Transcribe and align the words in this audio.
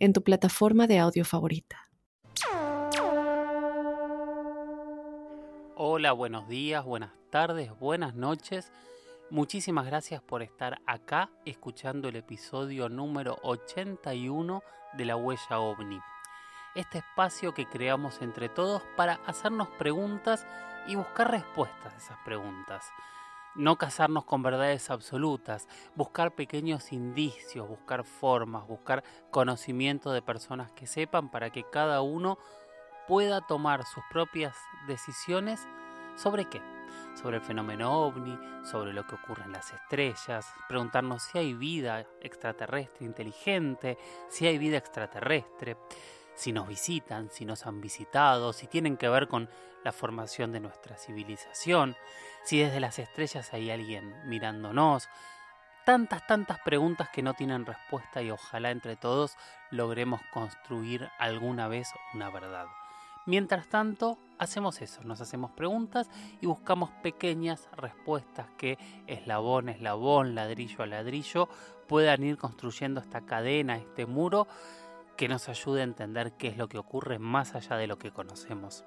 en 0.00 0.12
tu 0.12 0.24
plataforma 0.24 0.88
de 0.88 0.98
audio 0.98 1.24
favorita. 1.24 1.88
Hola, 5.76 6.12
buenos 6.12 6.48
días, 6.48 6.84
buenas 6.84 7.12
tardes, 7.30 7.70
buenas 7.78 8.16
noches. 8.16 8.72
Muchísimas 9.30 9.86
gracias 9.86 10.20
por 10.20 10.42
estar 10.42 10.80
acá 10.86 11.30
escuchando 11.44 12.08
el 12.08 12.16
episodio 12.16 12.88
número 12.88 13.38
81 13.44 14.62
de 14.94 15.04
La 15.04 15.14
Huella 15.14 15.60
OVNI 15.60 16.00
este 16.74 16.98
espacio 16.98 17.52
que 17.52 17.66
creamos 17.66 18.22
entre 18.22 18.48
todos 18.48 18.82
para 18.96 19.14
hacernos 19.26 19.68
preguntas 19.68 20.46
y 20.86 20.94
buscar 20.96 21.30
respuestas 21.30 21.92
a 21.92 21.96
esas 21.96 22.18
preguntas. 22.24 22.86
No 23.56 23.76
casarnos 23.76 24.24
con 24.24 24.42
verdades 24.42 24.90
absolutas, 24.90 25.66
buscar 25.96 26.34
pequeños 26.34 26.92
indicios, 26.92 27.68
buscar 27.68 28.04
formas, 28.04 28.66
buscar 28.66 29.02
conocimiento 29.30 30.12
de 30.12 30.22
personas 30.22 30.70
que 30.72 30.86
sepan 30.86 31.30
para 31.30 31.50
que 31.50 31.64
cada 31.64 32.00
uno 32.00 32.38
pueda 33.08 33.40
tomar 33.40 33.84
sus 33.86 34.04
propias 34.10 34.56
decisiones 34.86 35.66
sobre 36.14 36.44
qué. 36.44 36.62
Sobre 37.14 37.38
el 37.38 37.42
fenómeno 37.42 38.06
ovni, 38.06 38.38
sobre 38.64 38.92
lo 38.92 39.06
que 39.06 39.16
ocurre 39.16 39.44
en 39.44 39.52
las 39.52 39.72
estrellas, 39.72 40.46
preguntarnos 40.68 41.22
si 41.22 41.38
hay 41.38 41.54
vida 41.54 42.06
extraterrestre 42.20 43.04
inteligente, 43.04 43.98
si 44.28 44.46
hay 44.46 44.58
vida 44.58 44.76
extraterrestre 44.76 45.76
si 46.34 46.52
nos 46.52 46.68
visitan, 46.68 47.30
si 47.30 47.44
nos 47.44 47.66
han 47.66 47.80
visitado, 47.80 48.52
si 48.52 48.66
tienen 48.66 48.96
que 48.96 49.08
ver 49.08 49.28
con 49.28 49.48
la 49.84 49.92
formación 49.92 50.52
de 50.52 50.60
nuestra 50.60 50.96
civilización, 50.96 51.96
si 52.44 52.60
desde 52.60 52.80
las 52.80 52.98
estrellas 52.98 53.52
hay 53.52 53.70
alguien 53.70 54.14
mirándonos. 54.28 55.08
Tantas, 55.84 56.26
tantas 56.26 56.58
preguntas 56.60 57.08
que 57.08 57.22
no 57.22 57.34
tienen 57.34 57.66
respuesta 57.66 58.22
y 58.22 58.30
ojalá 58.30 58.70
entre 58.70 58.96
todos 58.96 59.36
logremos 59.70 60.20
construir 60.32 61.08
alguna 61.18 61.68
vez 61.68 61.88
una 62.14 62.30
verdad. 62.30 62.66
Mientras 63.26 63.68
tanto, 63.68 64.18
hacemos 64.38 64.80
eso, 64.80 65.02
nos 65.04 65.20
hacemos 65.20 65.50
preguntas 65.52 66.08
y 66.40 66.46
buscamos 66.46 66.90
pequeñas 67.02 67.68
respuestas 67.76 68.48
que 68.56 68.78
eslabón, 69.06 69.68
eslabón, 69.68 70.34
ladrillo 70.34 70.82
a 70.82 70.86
ladrillo 70.86 71.48
puedan 71.86 72.22
ir 72.22 72.38
construyendo 72.38 73.00
esta 73.00 73.20
cadena, 73.22 73.76
este 73.76 74.06
muro 74.06 74.46
que 75.20 75.28
nos 75.28 75.50
ayude 75.50 75.82
a 75.82 75.84
entender 75.84 76.32
qué 76.38 76.48
es 76.48 76.56
lo 76.56 76.66
que 76.66 76.78
ocurre 76.78 77.18
más 77.18 77.54
allá 77.54 77.76
de 77.76 77.86
lo 77.86 77.98
que 77.98 78.10
conocemos. 78.10 78.86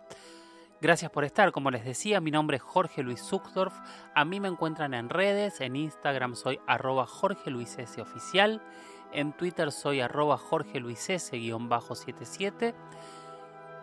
Gracias 0.82 1.12
por 1.12 1.26
estar, 1.26 1.52
como 1.52 1.70
les 1.70 1.86
decía, 1.86 2.22
mi 2.22 2.32
nombre 2.32 2.58
es 2.58 2.64
Jorge 2.64 3.04
Luis 3.04 3.22
Zuckdorf, 3.22 3.76
a 4.16 4.26
mí 4.26 4.40
me 4.40 4.48
encuentran 4.48 4.96
en 4.96 5.10
redes, 5.10 5.62
en 5.62 5.76
Instagram 5.76 6.34
soy 6.34 6.60
arroba 6.66 7.06
Jorge 7.06 7.52
Luis 7.52 7.78
S 7.78 8.02
oficial, 8.02 8.64
en 9.12 9.34
Twitter 9.34 9.72
soy 9.72 10.02
arroba 10.02 10.40
Jorge 10.40 10.80
Luis 10.80 11.08
S 11.08 11.30
77 11.30 12.74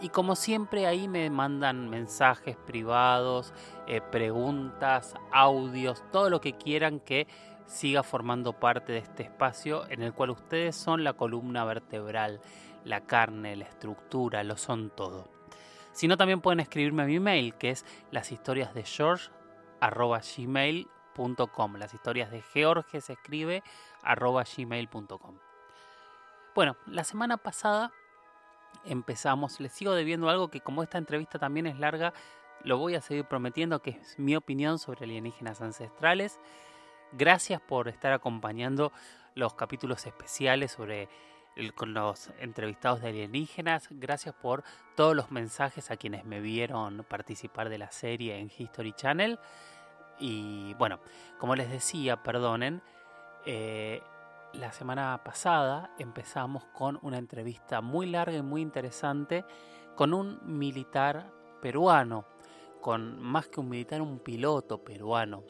y 0.00 0.08
como 0.08 0.34
siempre 0.34 0.88
ahí 0.88 1.06
me 1.06 1.30
mandan 1.30 1.88
mensajes 1.88 2.56
privados, 2.56 3.54
eh, 3.86 4.00
preguntas, 4.00 5.14
audios, 5.30 6.02
todo 6.10 6.28
lo 6.28 6.40
que 6.40 6.54
quieran 6.54 6.98
que 6.98 7.28
siga 7.70 8.02
formando 8.02 8.52
parte 8.52 8.92
de 8.92 8.98
este 8.98 9.22
espacio 9.22 9.88
en 9.88 10.02
el 10.02 10.12
cual 10.12 10.30
ustedes 10.30 10.74
son 10.74 11.04
la 11.04 11.12
columna 11.12 11.64
vertebral, 11.64 12.40
la 12.84 13.02
carne, 13.02 13.54
la 13.54 13.64
estructura, 13.64 14.42
lo 14.42 14.56
son 14.56 14.90
todo. 14.90 15.28
Si 15.92 16.08
no, 16.08 16.16
también 16.16 16.40
pueden 16.40 16.60
escribirme 16.60 17.04
a 17.04 17.06
mi 17.06 17.20
mail, 17.20 17.54
que 17.54 17.70
es 17.70 17.84
las 18.10 18.32
historias 18.32 18.74
de 18.74 18.82
George. 18.82 19.30
Las 19.80 20.38
historias 21.94 22.30
de 22.30 22.42
George 22.42 23.00
se 23.00 23.12
escribe 23.12 23.62
gmail.com. 24.04 25.38
Bueno, 26.54 26.76
la 26.86 27.04
semana 27.04 27.36
pasada 27.36 27.92
empezamos, 28.84 29.60
les 29.60 29.72
sigo 29.72 29.94
debiendo 29.94 30.28
algo 30.28 30.48
que 30.48 30.60
como 30.60 30.82
esta 30.82 30.98
entrevista 30.98 31.38
también 31.38 31.66
es 31.66 31.78
larga, 31.78 32.12
lo 32.64 32.78
voy 32.78 32.94
a 32.94 33.00
seguir 33.00 33.24
prometiendo, 33.24 33.80
que 33.80 33.90
es 33.90 34.18
mi 34.18 34.36
opinión 34.36 34.78
sobre 34.78 35.04
alienígenas 35.04 35.60
ancestrales. 35.60 36.40
Gracias 37.12 37.60
por 37.60 37.88
estar 37.88 38.12
acompañando 38.12 38.92
los 39.34 39.54
capítulos 39.54 40.06
especiales 40.06 40.72
sobre 40.72 41.08
con 41.74 41.92
los 41.92 42.30
entrevistados 42.38 43.02
de 43.02 43.08
alienígenas. 43.08 43.88
Gracias 43.90 44.34
por 44.34 44.62
todos 44.96 45.14
los 45.16 45.30
mensajes 45.30 45.90
a 45.90 45.96
quienes 45.96 46.24
me 46.24 46.40
vieron 46.40 47.04
participar 47.08 47.68
de 47.68 47.78
la 47.78 47.90
serie 47.90 48.38
en 48.38 48.50
History 48.56 48.92
Channel. 48.92 49.38
Y 50.18 50.74
bueno, 50.74 51.00
como 51.38 51.56
les 51.56 51.70
decía, 51.70 52.22
perdonen, 52.22 52.82
eh, 53.44 54.02
la 54.52 54.72
semana 54.72 55.20
pasada 55.24 55.90
empezamos 55.98 56.64
con 56.66 56.98
una 57.02 57.18
entrevista 57.18 57.80
muy 57.80 58.06
larga 58.06 58.36
y 58.36 58.42
muy 58.42 58.62
interesante 58.62 59.44
con 59.96 60.14
un 60.14 60.40
militar 60.44 61.30
peruano, 61.60 62.24
con 62.80 63.20
más 63.20 63.48
que 63.48 63.60
un 63.60 63.68
militar, 63.68 64.00
un 64.00 64.18
piloto 64.18 64.82
peruano, 64.82 65.42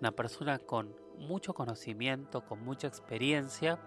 una 0.00 0.12
persona 0.12 0.58
con 0.58 0.94
mucho 1.18 1.54
conocimiento, 1.54 2.44
con 2.44 2.64
mucha 2.64 2.86
experiencia, 2.86 3.78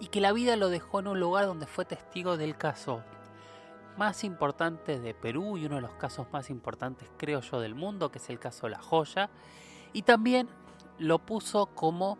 y 0.00 0.08
que 0.08 0.20
la 0.20 0.32
vida 0.32 0.56
lo 0.56 0.68
dejó 0.68 1.00
en 1.00 1.08
un 1.08 1.20
lugar 1.20 1.46
donde 1.46 1.66
fue 1.66 1.84
testigo 1.84 2.36
del 2.36 2.56
caso 2.56 3.02
más 3.96 4.24
importante 4.24 4.98
de 4.98 5.14
Perú 5.14 5.56
y 5.56 5.66
uno 5.66 5.76
de 5.76 5.82
los 5.82 5.94
casos 5.94 6.26
más 6.32 6.50
importantes, 6.50 7.08
creo 7.16 7.40
yo, 7.40 7.60
del 7.60 7.74
mundo, 7.74 8.10
que 8.10 8.18
es 8.18 8.28
el 8.28 8.40
caso 8.40 8.68
La 8.68 8.80
Joya, 8.80 9.30
y 9.92 10.02
también 10.02 10.48
lo 10.98 11.20
puso 11.20 11.66
como 11.66 12.18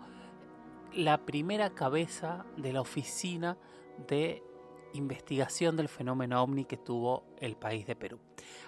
la 0.93 1.19
primera 1.19 1.71
cabeza 1.71 2.45
de 2.57 2.73
la 2.73 2.81
oficina 2.81 3.59
de 4.07 4.43
investigación 4.93 5.77
del 5.77 5.89
fenómeno 5.89 6.41
ovni 6.41 6.65
que 6.65 6.77
tuvo 6.77 7.25
el 7.39 7.57
país 7.57 7.87
de 7.87 7.97
Perú. 7.97 8.21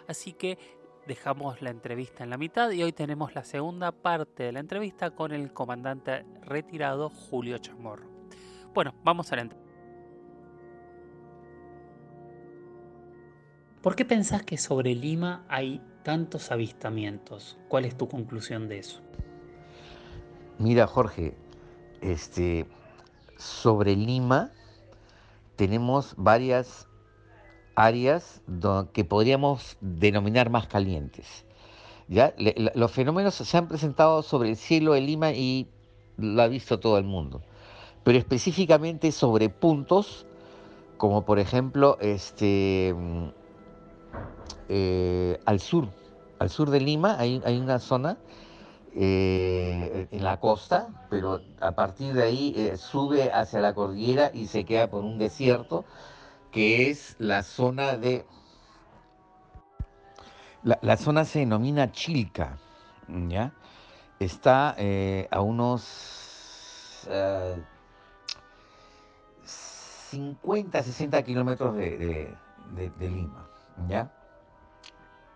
Así 0.08 0.32
que 0.32 0.58
dejamos 1.06 1.62
la 1.62 1.70
entrevista 1.70 2.24
en 2.24 2.30
la 2.30 2.38
mitad 2.38 2.70
y 2.70 2.82
hoy 2.82 2.92
tenemos 2.92 3.34
la 3.34 3.44
segunda 3.44 3.92
parte 3.92 4.44
de 4.44 4.52
la 4.52 4.60
entrevista 4.60 5.10
con 5.10 5.32
el 5.32 5.52
comandante 5.52 6.24
retirado 6.42 7.10
Julio 7.10 7.58
Chamorro. 7.58 8.08
Bueno, 8.74 8.94
vamos 9.04 9.32
a 9.32 9.36
la 9.36 9.42
entrevista. 9.42 9.66
¿Por 13.82 13.94
qué 13.94 14.04
pensás 14.04 14.42
que 14.42 14.58
sobre 14.58 14.94
Lima 14.94 15.44
hay 15.48 15.80
tantos 16.02 16.50
avistamientos? 16.50 17.56
¿Cuál 17.68 17.84
es 17.84 17.96
tu 17.96 18.08
conclusión 18.08 18.68
de 18.68 18.80
eso? 18.80 19.00
Mira, 20.58 20.86
Jorge, 20.88 21.36
este, 22.00 22.66
sobre 23.36 23.94
Lima 23.94 24.50
tenemos 25.54 26.14
varias 26.16 26.85
áreas 27.76 28.42
que 28.92 29.04
podríamos 29.04 29.76
denominar 29.80 30.50
más 30.50 30.66
calientes. 30.66 31.44
¿ya? 32.08 32.34
los 32.74 32.90
fenómenos 32.90 33.34
se 33.34 33.56
han 33.56 33.68
presentado 33.68 34.22
sobre 34.22 34.50
el 34.50 34.56
cielo 34.56 34.94
de 34.94 35.00
Lima 35.00 35.32
y 35.32 35.68
lo 36.16 36.42
ha 36.42 36.48
visto 36.48 36.80
todo 36.80 36.98
el 36.98 37.04
mundo, 37.04 37.42
pero 38.04 38.18
específicamente 38.18 39.12
sobre 39.12 39.48
puntos 39.48 40.26
como 40.96 41.24
por 41.24 41.38
ejemplo 41.38 41.98
este, 42.00 42.94
eh, 44.68 45.38
al 45.44 45.60
sur, 45.60 45.88
al 46.38 46.48
sur 46.48 46.70
de 46.70 46.80
Lima 46.80 47.16
hay, 47.18 47.42
hay 47.44 47.58
una 47.58 47.78
zona 47.78 48.16
eh, 48.94 50.08
en 50.10 50.24
la 50.24 50.40
costa, 50.40 50.88
pero 51.10 51.42
a 51.60 51.72
partir 51.72 52.14
de 52.14 52.22
ahí 52.22 52.54
eh, 52.56 52.78
sube 52.78 53.30
hacia 53.30 53.60
la 53.60 53.74
cordillera 53.74 54.30
y 54.32 54.46
se 54.46 54.64
queda 54.64 54.88
por 54.88 55.04
un 55.04 55.18
desierto 55.18 55.84
que 56.56 56.90
es 56.90 57.14
la 57.18 57.42
zona 57.42 57.98
de... 57.98 58.24
La, 60.62 60.96
zona 60.96 61.26
se 61.26 61.40
denomina 61.40 61.92
Chilca, 61.92 62.56
¿ya? 63.28 63.52
Está 64.18 64.74
eh, 64.78 65.28
a 65.30 65.42
unos 65.42 65.84
50, 70.10 70.82
60 70.82 71.22
kilómetros 71.24 71.76
de, 71.76 72.34
Lima, 72.98 73.46
¿ya? 73.86 74.10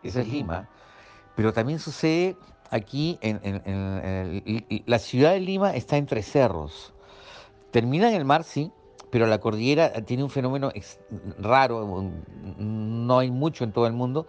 Esa 0.03 0.23
es 0.23 0.29
Lima, 0.29 0.71
pero 1.37 1.53
también 1.53 1.81
sucede 1.81 2.35
aquí 2.71 3.19
en, 3.21 4.83
la 4.87 4.99
ciudad 4.99 5.33
de 5.33 5.41
Lima 5.41 5.77
está 5.77 5.99
entre 5.99 6.23
cerros. 6.23 6.95
Termina 7.73 8.09
en 8.09 8.17
el 8.17 8.25
mar, 8.25 8.43
sí, 8.43 8.73
pero 9.11 9.27
la 9.27 9.39
cordillera 9.39 9.93
tiene 10.05 10.23
un 10.23 10.31
fenómeno 10.31 10.71
raro, 11.39 12.11
no 12.59 13.19
hay 13.19 13.31
mucho 13.31 13.65
en 13.65 13.73
todo 13.73 13.87
el 13.87 13.93
mundo, 13.93 14.27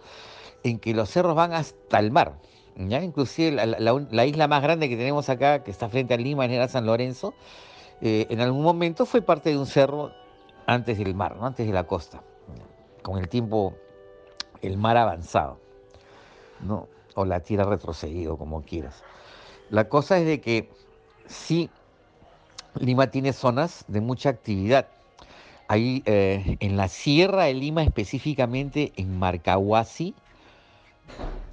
en 0.62 0.78
que 0.78 0.94
los 0.94 1.08
cerros 1.10 1.34
van 1.34 1.52
hasta 1.52 1.98
el 1.98 2.10
mar. 2.10 2.38
¿ya? 2.76 3.02
Inclusive 3.02 3.52
la, 3.52 4.26
isla 4.26 4.48
más 4.48 4.62
grande 4.62 4.88
que 4.88 4.96
tenemos 4.96 5.28
acá, 5.28 5.62
que 5.62 5.70
está 5.70 5.88
frente 5.88 6.14
a 6.14 6.16
Lima, 6.16 6.46
era 6.46 6.68
San 6.68 6.86
Lorenzo, 6.86 7.34
eh, 8.00 8.26
en 8.30 8.40
algún 8.40 8.62
momento 8.62 9.06
fue 9.06 9.22
parte 9.22 9.50
de 9.50 9.58
un 9.58 9.66
cerro 9.66 10.12
antes 10.66 10.98
del 10.98 11.14
mar, 11.14 11.36
antes 11.40 11.66
de 11.66 11.72
la 11.72 11.84
costa. 11.84 12.22
Con 13.02 13.18
el 13.18 13.28
tiempo, 13.28 13.74
el 14.60 14.76
mar 14.76 14.96
avanzado, 14.96 15.58
¿no? 16.60 16.88
o 17.14 17.24
la 17.24 17.40
tierra 17.40 17.64
retrocedido, 17.64 18.36
como 18.36 18.62
quieras. 18.62 19.02
La 19.70 19.88
cosa 19.88 20.18
es 20.18 20.26
de 20.26 20.40
que 20.40 20.70
sí, 21.26 21.70
Lima 22.78 23.08
tiene 23.08 23.32
zonas 23.32 23.84
de 23.88 24.00
mucha 24.00 24.30
actividad. 24.30 24.88
Ahí 25.68 26.02
eh, 26.06 26.56
en 26.60 26.76
la 26.76 26.88
Sierra 26.88 27.44
de 27.44 27.54
Lima, 27.54 27.82
específicamente 27.82 28.92
en 28.96 29.18
Marcahuasi, 29.18 30.14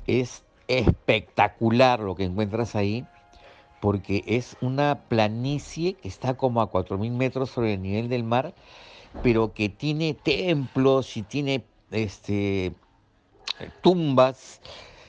es 0.08 0.44
espectacular 0.68 2.00
lo 2.00 2.16
que 2.16 2.26
encuentras 2.26 2.76
ahí, 2.76 3.06
porque 3.80 4.24
es 4.28 4.58
una 4.62 5.00
planicie 5.08 5.96
que 5.96 6.08
está 6.08 6.36
como 6.36 6.62
a 6.62 6.72
4.000 6.72 7.12
metros 7.12 7.50
sobre 7.52 7.76
el 7.76 7.82
nivel 7.82 8.10
del 8.10 8.24
mar, 8.24 8.54
pero 9.24 9.54
que 9.54 9.70
tiene 9.70 10.14
templos 10.14 11.16
y 11.18 11.24
tiene 11.24 11.64
este, 11.92 12.74
tumbas 13.82 14.62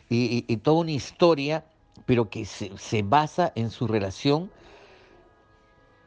y, 0.09 0.57
toda 0.59 0.81
una 0.81 0.93
historia, 0.93 1.65
pero 2.07 2.31
que 2.31 2.45
se, 2.45 3.03
basa 3.03 3.53
en 3.55 3.71
su 3.71 3.87
relación 3.87 4.51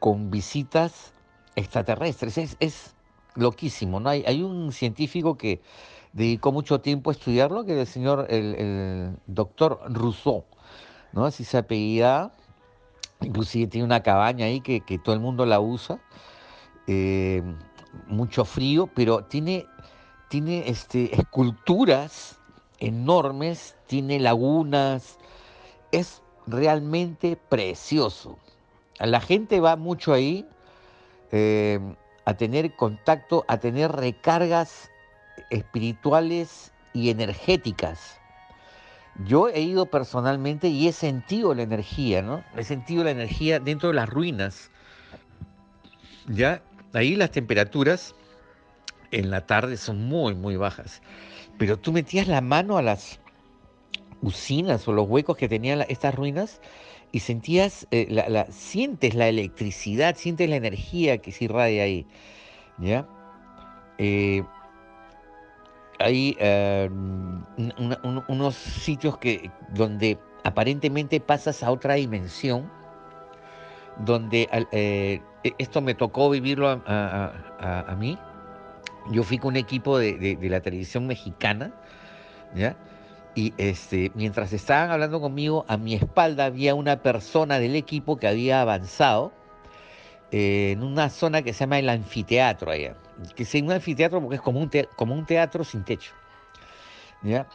con 0.04 0.30
visitas 0.30 1.14
extraterrestres. 1.56 2.36
Es, 2.36 2.58
es 2.60 2.94
loquísimo, 3.36 4.00
¿no? 4.00 4.10
Hay, 4.10 4.22
hay 4.26 4.42
un 4.42 4.70
científico 4.70 5.38
que 5.38 5.62
dedicó 6.12 6.52
mucho 6.52 6.82
tiempo 6.82 7.08
a 7.08 7.14
estudiarlo, 7.14 7.64
que 7.64 7.72
es 7.72 7.78
el 7.78 7.86
señor, 7.86 8.26
el, 8.28 9.16
doctor 9.26 9.80
Rousseau, 9.88 10.44
¿no? 11.14 11.24
Así 11.24 11.42
se 11.44 11.56
apellida, 11.56 12.34
inclusive 13.22 13.66
tiene 13.66 13.86
una 13.86 14.02
cabaña 14.02 14.44
ahí 14.44 14.60
que, 14.60 14.82
todo 15.02 15.14
el 15.14 15.22
mundo 15.22 15.46
la 15.46 15.58
usa, 15.58 15.98
eh, 16.86 17.42
mucho 18.06 18.44
frío, 18.44 18.90
pero 18.94 19.24
tiene, 19.24 19.64
tiene 20.28 20.68
este, 20.68 21.18
esculturas 21.18 22.38
enormes, 22.78 23.74
tiene 23.86 24.20
lagunas, 24.20 25.16
es 25.92 26.20
realmente 26.46 27.38
precioso. 27.48 28.36
La 29.00 29.20
gente 29.20 29.60
va 29.60 29.76
mucho 29.76 30.12
ahí 30.12 30.46
eh, 31.32 31.80
a 32.24 32.34
tener 32.34 32.74
contacto, 32.76 33.44
a 33.48 33.58
tener 33.58 33.92
recargas 33.92 34.90
espirituales 35.50 36.72
y 36.92 37.10
energéticas. 37.10 38.20
Yo 39.26 39.48
he 39.48 39.60
ido 39.60 39.86
personalmente 39.86 40.68
y 40.68 40.88
he 40.88 40.92
sentido 40.92 41.54
la 41.54 41.62
energía, 41.62 42.22
¿no? 42.22 42.44
He 42.56 42.64
sentido 42.64 43.04
la 43.04 43.10
energía 43.10 43.60
dentro 43.60 43.90
de 43.90 43.94
las 43.94 44.08
ruinas. 44.08 44.70
Ya, 46.26 46.62
ahí 46.92 47.14
las 47.14 47.30
temperaturas 47.30 48.14
en 49.10 49.30
la 49.30 49.46
tarde 49.46 49.76
son 49.76 50.04
muy, 50.06 50.34
muy 50.34 50.56
bajas. 50.56 51.00
Pero 51.58 51.78
tú 51.78 51.92
metías 51.92 52.26
la 52.26 52.40
mano 52.40 52.76
a 52.76 52.82
las 52.82 53.20
usinas 54.22 54.88
o 54.88 54.92
los 54.92 55.08
huecos 55.08 55.36
que 55.36 55.48
tenían 55.48 55.84
estas 55.88 56.14
ruinas 56.14 56.60
y 57.14 57.20
sentías, 57.20 57.86
eh, 57.92 58.08
la, 58.10 58.46
sientes 58.50 59.14
la 59.14 59.28
electricidad, 59.28 60.16
sientes 60.16 60.50
la 60.50 60.56
energía 60.56 61.18
que 61.18 61.30
se 61.30 61.44
irradia 61.44 61.84
ahí. 61.84 62.08
¿Ya? 62.78 63.06
Eh, 63.98 64.42
hay 66.00 66.36
eh, 66.40 66.90
unos 68.26 68.56
sitios 68.56 69.16
que, 69.18 69.48
donde 69.74 70.18
aparentemente 70.42 71.20
pasas 71.20 71.62
a 71.62 71.70
otra 71.70 71.94
dimensión, 71.94 72.68
donde 74.04 74.48
e, 74.72 75.20
esto 75.58 75.80
me 75.82 75.94
tocó 75.94 76.30
vivirlo 76.30 76.68
a, 76.68 77.96
mí. 77.96 78.18
Yo 79.12 79.22
fui 79.22 79.38
con 79.38 79.50
un 79.50 79.56
equipo 79.56 79.98
de, 79.98 80.18
de 80.18 80.48
la 80.48 80.60
televisión 80.60 81.06
mexicana, 81.06 81.72
¿ya? 82.56 82.76
Y 83.34 83.52
este, 83.58 84.12
mientras 84.14 84.52
estaban 84.52 84.90
hablando 84.90 85.20
conmigo, 85.20 85.64
a 85.68 85.76
mi 85.76 85.94
espalda 85.94 86.44
había 86.44 86.74
una 86.74 87.02
persona 87.02 87.58
del 87.58 87.74
equipo 87.74 88.16
que 88.16 88.28
había 88.28 88.60
avanzado 88.60 89.32
eh, 90.30 90.72
en 90.72 90.82
una 90.82 91.10
zona 91.10 91.42
que 91.42 91.52
se 91.52 91.60
llama 91.60 91.78
el 91.78 91.88
anfiteatro 91.88 92.70
allá. 92.70 92.96
Que 93.34 93.42
es 93.42 93.54
un 93.54 93.72
anfiteatro 93.72 94.20
porque 94.20 94.36
es 94.36 94.42
como 94.42 94.60
un, 94.60 95.26
teatro 95.26 95.64
sin 95.64 95.84
techo. 95.84 96.12
¿Ya? 97.22 97.48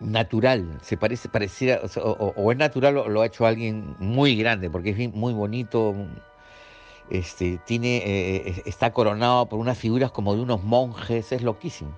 Natural, 0.00 0.78
se 0.82 0.96
parece, 0.96 1.28
pareciera, 1.28 1.80
o, 2.02 2.52
es 2.52 2.58
natural 2.58 2.98
o 2.98 3.08
lo 3.08 3.22
ha 3.22 3.26
hecho 3.26 3.46
alguien 3.46 3.94
muy 4.00 4.36
grande, 4.36 4.68
porque 4.68 4.90
es 4.90 5.14
muy 5.14 5.32
bonito, 5.32 5.94
este, 7.10 7.58
tiene, 7.66 7.96
eh, 7.98 8.62
está 8.66 8.92
coronado 8.92 9.46
por 9.48 9.58
unas 9.58 9.78
figuras 9.78 10.10
como 10.10 10.34
de 10.34 10.42
unos 10.42 10.62
monjes, 10.62 11.32
es 11.32 11.42
loquísimo. 11.42 11.96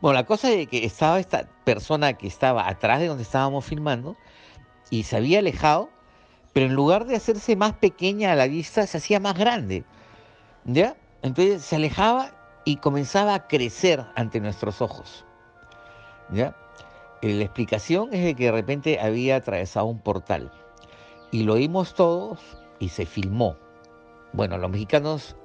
Bueno, 0.00 0.14
la 0.14 0.26
cosa 0.26 0.50
es 0.50 0.68
que 0.68 0.84
estaba 0.84 1.18
esta 1.18 1.48
persona 1.64 2.12
que 2.14 2.26
estaba 2.26 2.68
atrás 2.68 3.00
de 3.00 3.06
donde 3.06 3.22
estábamos 3.22 3.64
filmando 3.64 4.16
y 4.90 5.04
se 5.04 5.16
había 5.16 5.38
alejado, 5.38 5.88
pero 6.52 6.66
en 6.66 6.74
lugar 6.74 7.06
de 7.06 7.16
hacerse 7.16 7.56
más 7.56 7.72
pequeña 7.74 8.32
a 8.32 8.36
la 8.36 8.46
vista, 8.46 8.86
se 8.86 8.98
hacía 8.98 9.20
más 9.20 9.36
grande. 9.36 9.84
¿Ya? 10.64 10.96
Entonces 11.22 11.62
se 11.62 11.76
alejaba 11.76 12.32
y 12.64 12.76
comenzaba 12.76 13.34
a 13.34 13.46
crecer 13.46 14.04
ante 14.14 14.40
nuestros 14.40 14.80
ojos. 14.80 15.24
¿Ya? 16.30 16.56
La 17.22 17.42
explicación 17.42 18.10
es 18.12 18.22
de 18.22 18.34
que 18.34 18.44
de 18.44 18.52
repente 18.52 19.00
había 19.00 19.36
atravesado 19.36 19.86
un 19.86 19.98
portal. 19.98 20.52
Y 21.30 21.44
lo 21.44 21.54
vimos 21.54 21.94
todos 21.94 22.38
y 22.78 22.90
se 22.90 23.06
filmó. 23.06 23.56
Bueno, 24.34 24.58
los 24.58 24.68
mexicanos 24.68 25.36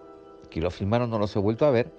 que 0.50 0.62
lo 0.62 0.72
filmaron 0.72 1.12
no 1.12 1.20
los 1.20 1.36
he 1.36 1.40
vuelto 1.40 1.68
a 1.68 1.70
ver, 1.70 1.92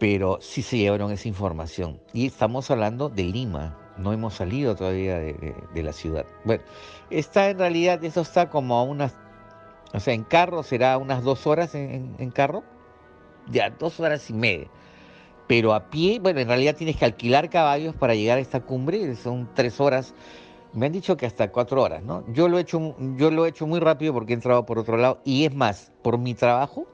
pero 0.00 0.38
sí 0.40 0.62
se 0.62 0.78
llevaron 0.78 1.12
esa 1.12 1.28
información. 1.28 2.00
Y 2.12 2.26
estamos 2.26 2.68
hablando 2.72 3.08
de 3.08 3.22
Lima, 3.22 3.78
no 3.96 4.12
hemos 4.12 4.34
salido 4.34 4.74
todavía 4.74 5.18
de, 5.18 5.82
la 5.84 5.92
ciudad. 5.92 6.26
Bueno, 6.44 6.64
está 7.10 7.50
en 7.50 7.60
realidad, 7.60 8.02
eso 8.02 8.22
está 8.22 8.50
como 8.50 8.76
a 8.76 8.82
unas, 8.82 9.16
o 9.94 10.00
sea, 10.00 10.12
en 10.12 10.24
carro 10.24 10.64
será 10.64 10.98
unas 10.98 11.22
dos 11.22 11.46
horas 11.46 11.76
en, 11.76 12.30
carro, 12.32 12.64
ya, 13.48 13.70
dos 13.70 14.00
horas 14.00 14.28
y 14.28 14.32
media. 14.32 14.66
Pero 15.46 15.72
a 15.72 15.88
pie, 15.88 16.18
bueno, 16.18 16.40
en 16.40 16.48
realidad 16.48 16.74
tienes 16.74 16.96
que 16.96 17.04
alquilar 17.04 17.48
caballos 17.48 17.94
para 17.94 18.16
llegar 18.16 18.38
a 18.38 18.40
esta 18.40 18.60
cumbre, 18.60 19.14
son 19.14 19.48
tres 19.54 19.80
horas. 19.80 20.14
Me 20.76 20.84
han 20.84 20.92
dicho 20.92 21.16
que 21.16 21.24
hasta 21.24 21.50
cuatro 21.50 21.82
horas, 21.82 22.02
¿no? 22.02 22.22
Yo 22.34 22.48
lo 22.48 22.58
he 22.58 22.60
hecho, 22.60 22.94
yo 23.16 23.30
lo 23.30 23.46
he 23.46 23.48
hecho 23.48 23.66
muy 23.66 23.80
rápido 23.80 24.12
porque 24.12 24.34
he 24.34 24.36
entrado 24.36 24.66
por 24.66 24.78
otro 24.78 24.98
lado. 24.98 25.20
Y 25.24 25.46
es 25.46 25.54
más, 25.54 25.90
por 26.02 26.18
mi 26.18 26.34
trabajo, 26.34 26.86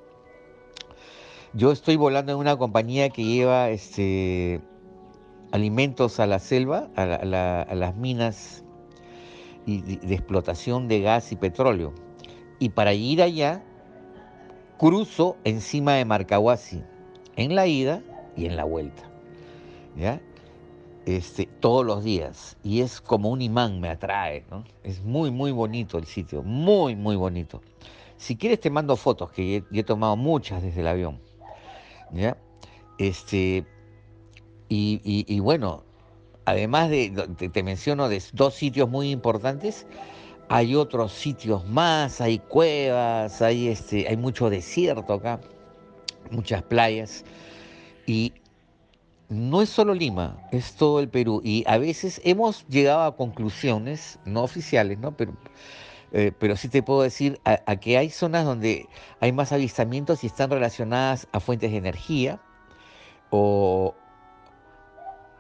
yo 1.53 1.73
estoy 1.73 1.97
volando 1.97 2.31
en 2.31 2.39
una 2.39 2.57
compañía 2.57 3.11
que 3.11 3.25
lleva 3.25 3.71
este, 3.71 4.61
alimentos 5.51 6.21
a 6.21 6.29
la 6.29 6.39
selva, 6.39 6.91
a, 6.95 7.75
las 7.75 7.97
minas 7.97 8.65
de 9.67 10.15
explotación 10.15 10.87
de 10.87 11.01
gas 11.01 11.33
y 11.33 11.37
petróleo. 11.37 11.93
Y 12.61 12.69
para 12.69 12.95
ir 12.95 13.21
allá, 13.21 13.65
cruzo 14.79 15.37
encima 15.43 15.95
de 15.95 16.05
Marcahuasi, 16.05 16.85
en 17.35 17.57
la 17.57 17.67
ida 17.67 18.01
y 18.37 18.47
en 18.47 18.55
la 18.55 18.63
vuelta. 18.63 19.03
¿Ya? 19.97 20.21
Este, 21.07 21.47
todos 21.47 21.85
los 21.85 22.05
días. 22.05 22.57
Y 22.63 22.81
es 22.81 23.01
como 23.01 23.31
un 23.31 23.43
imán, 23.43 23.81
me 23.81 23.89
atrae. 23.89 24.45
Es 24.85 25.03
muy, 25.03 25.31
muy 25.31 25.51
bonito 25.51 25.99
el 25.99 26.07
sitio. 26.07 26.43
Muy, 26.43 26.97
muy 26.97 27.17
bonito. 27.17 27.61
Si 28.17 28.37
quieres 28.37 28.61
te 28.61 28.71
mando 28.71 28.97
fotos, 28.97 29.33
que 29.33 29.65
he 29.73 29.83
tomado 29.83 30.17
muchas 30.17 30.63
desde 30.63 30.81
el 30.81 30.87
avión. 30.87 31.19
¿ya? 32.13 32.37
Este, 32.99 33.67
y, 34.69 35.41
bueno, 35.41 35.83
además 36.45 36.89
de, 36.89 37.11
te, 37.53 37.63
menciono 37.63 38.09
de 38.09 38.23
dos 38.33 38.55
sitios 38.55 38.89
muy 38.89 39.11
importantes, 39.11 39.87
hay 40.49 40.75
otros 40.75 41.13
sitios 41.13 41.67
más, 41.67 42.21
hay 42.21 42.39
cuevas, 42.39 43.43
hay, 43.43 43.69
este, 43.69 44.09
hay 44.09 44.17
mucho 44.17 44.51
desierto 44.51 45.15
acá, 45.15 45.41
muchas 46.31 46.63
playas, 46.63 47.25
y 48.07 48.33
no 49.33 49.63
es 49.63 49.69
solo 49.71 49.95
Lima, 49.95 50.37
es 50.53 50.75
todo 50.75 51.01
el 51.01 51.09
Perú, 51.09 51.41
y 51.43 51.65
a 51.67 51.79
veces 51.79 52.21
hemos 52.25 52.67
llegado 52.69 53.03
a 53.03 53.17
conclusiones, 53.17 54.19
no 54.25 54.43
oficiales, 54.43 54.99
¿no? 54.99 55.17
Pero 55.17 55.33
eh, 56.15 56.31
pero 56.39 56.57
sí 56.57 56.69
te 56.69 56.83
puedo 56.83 57.01
decir 57.01 57.41
a, 57.45 57.77
que 57.77 57.97
hay 57.97 58.11
zonas 58.11 58.45
donde 58.45 58.87
hay 59.21 59.33
más 59.33 59.51
avistamientos 59.51 60.23
y 60.23 60.27
están 60.27 60.51
relacionadas 60.51 61.27
a 61.33 61.41
fuentes 61.41 61.71
de 61.71 61.79
energía 61.79 62.39
o 63.31 63.95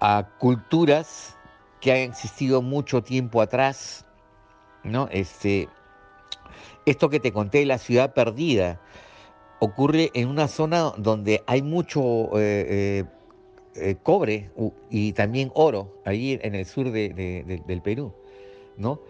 a 0.01 0.27
culturas 0.39 1.37
que 1.83 1.93
han 1.93 1.99
existido 1.99 2.63
mucho 2.63 3.03
tiempo 3.03 3.43
atrás, 3.43 4.07
¿no? 4.83 5.09
Este, 5.11 5.69
esto 6.87 7.11
que 7.11 7.21
te 7.21 7.33
conté, 7.33 7.67
la 7.67 7.77
ciudad 7.77 8.15
perdida, 8.15 8.81
ocurre 9.61 10.11
en 10.15 10.29
una 10.29 10.49
zona 10.49 10.93
donde 10.97 11.45
hay 11.47 11.61
mucho 11.61 12.01
eh, 12.39 12.67
eh, 12.69 13.05
cobre 14.02 14.50
y 14.91 15.12
también 15.12 15.50
oro, 15.55 16.00
ahí 16.05 16.38
en 16.43 16.55
el 16.55 16.67
sur 16.67 16.91
del 16.91 17.83
Perú, 17.83 18.12
¿no? 18.76 19.00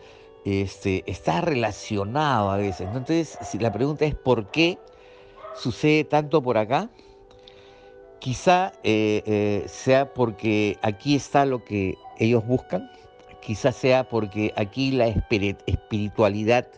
Este, 0.44 1.02
está 1.06 1.40
relacionado 1.40 2.50
a 2.50 2.56
veces. 2.56 2.86
Entonces, 2.86 3.38
si 3.42 3.58
la 3.58 3.72
pregunta 3.72 4.04
es 4.04 4.14
¿por 4.14 4.50
qué 4.50 4.78
sucede 5.54 6.04
tanto 6.04 6.42
por 6.42 6.58
acá? 6.58 6.90
Quizá 8.18 8.72
sea 9.66 10.12
porque 10.14 10.78
aquí 10.82 11.16
está 11.16 11.44
lo 11.44 11.64
que 11.64 11.96
ellos 12.18 12.46
buscan, 12.46 12.90
quizá 13.40 13.72
sea 13.72 14.08
porque 14.08 14.52
aquí 14.56 14.92
la 14.92 15.08
espiritualidad 15.08 16.68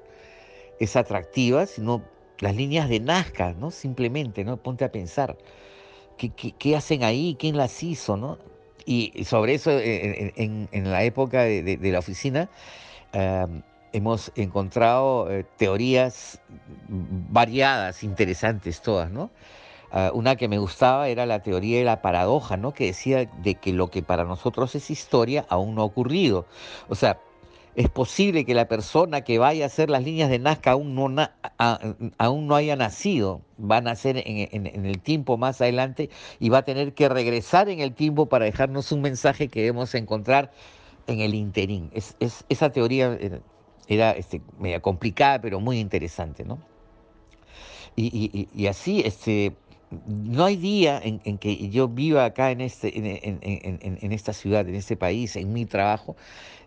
es 0.80 0.96
atractiva, 0.96 1.66
sino 1.66 2.02
las 2.40 2.56
líneas 2.56 2.88
de 2.88 3.00
Nazca, 3.00 3.52
¿no? 3.52 3.70
Simplemente, 3.70 4.44
¿no? 4.44 4.56
Ponte 4.56 4.84
a 4.84 4.90
pensar, 4.90 5.36
¿qué, 6.16 6.76
hacen 6.76 7.04
ahí? 7.04 7.36
¿Quién 7.38 7.56
las 7.56 7.82
hizo, 7.82 8.16
no? 8.16 8.38
Y 8.86 9.24
sobre 9.24 9.54
eso, 9.54 9.70
eh, 9.70 10.32
en, 10.36 10.90
la 10.90 11.04
época 11.04 11.42
de, 11.42 11.78
la 11.82 11.98
oficina, 11.98 12.50
hemos 13.92 14.32
encontrado 14.34 15.30
eh, 15.30 15.46
teorías 15.56 16.40
variadas, 16.88 18.02
interesantes 18.02 18.82
todas, 18.82 19.10
¿no? 19.10 19.30
Ah, 19.92 20.10
una 20.12 20.34
que 20.34 20.48
me 20.48 20.58
gustaba 20.58 21.08
era 21.08 21.24
la 21.24 21.40
teoría 21.40 21.78
de 21.78 21.84
la 21.84 22.02
paradoja, 22.02 22.56
¿no? 22.56 22.74
Que 22.74 22.86
decía 22.86 23.26
de 23.26 23.54
que 23.54 23.72
lo 23.72 23.90
que 23.90 24.02
para 24.02 24.24
nosotros 24.24 24.74
es 24.74 24.90
historia 24.90 25.46
aún 25.48 25.76
no 25.76 25.82
ha 25.82 25.84
ocurrido. 25.84 26.46
O 26.88 26.96
sea, 26.96 27.20
es 27.76 27.88
posible 27.88 28.44
que 28.44 28.54
la 28.54 28.68
persona 28.68 29.22
que 29.22 29.38
vaya 29.38 29.64
a 29.64 29.66
hacer 29.66 29.90
las 29.90 30.04
líneas 30.04 30.30
de 30.30 30.38
Nazca 30.38 30.72
aún 30.72 30.94
no, 30.94 31.08
aún 32.18 32.46
no 32.46 32.54
haya 32.54 32.76
nacido, 32.76 33.42
va 33.58 33.78
a 33.78 33.80
nacer 33.80 34.22
en, 34.24 34.86
el 34.86 35.00
tiempo 35.00 35.36
más 35.36 35.60
adelante 35.60 36.08
y 36.38 36.50
va 36.50 36.58
a 36.58 36.62
tener 36.62 36.94
que 36.94 37.08
regresar 37.08 37.68
en 37.68 37.80
el 37.80 37.92
tiempo 37.92 38.26
para 38.26 38.44
dejarnos 38.44 38.92
un 38.92 39.00
mensaje 39.00 39.48
que 39.48 39.60
debemos 39.60 39.94
encontrar 39.94 40.52
en 41.06 41.20
el 41.20 41.34
interín. 41.34 41.90
Es, 41.92 42.16
esa 42.48 42.70
teoría 42.70 43.18
era, 43.88 44.12
este, 44.12 44.40
media 44.58 44.80
complicada, 44.80 45.40
pero 45.40 45.58
muy 45.58 45.80
interesante, 45.80 46.44
¿no? 46.44 46.58
Y, 47.96 48.66
así, 48.66 49.02
este, 49.04 49.52
no 50.08 50.44
hay 50.44 50.56
día 50.56 51.00
en, 51.02 51.38
que 51.38 51.68
yo 51.70 51.86
viva 51.86 52.24
acá 52.24 52.50
en, 52.50 52.60
este, 52.60 52.92
en, 52.96 54.12
esta 54.12 54.32
ciudad, 54.32 54.68
en 54.68 54.74
este 54.74 54.96
país, 54.96 55.36
en 55.36 55.52
mi 55.52 55.64
trajo, 55.64 56.16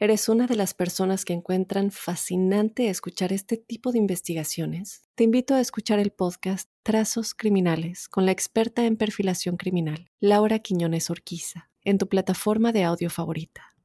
¿Eres 0.00 0.28
una 0.28 0.48
de 0.48 0.56
las 0.56 0.74
personas 0.74 1.24
que 1.24 1.34
encuentran 1.34 1.92
fascinante 1.92 2.88
escuchar 2.88 3.32
este 3.32 3.56
tipo 3.56 3.92
de 3.92 3.98
investigaciones? 3.98 5.08
Te 5.14 5.22
invito 5.22 5.54
a 5.54 5.60
escuchar 5.60 6.00
el 6.00 6.10
podcast 6.10 6.68
Trazos 6.82 7.32
Criminales 7.32 8.08
con 8.08 8.26
la 8.26 8.32
experta 8.32 8.86
en 8.86 8.96
perfilación 8.96 9.56
criminal, 9.56 10.10
Laura 10.18 10.58
Quiñones 10.58 11.10
Orquiza, 11.10 11.70
en 11.84 11.98
tu 11.98 12.08
plataforma 12.08 12.72
de 12.72 12.82
audio 12.82 13.08
favorita. 13.08 13.76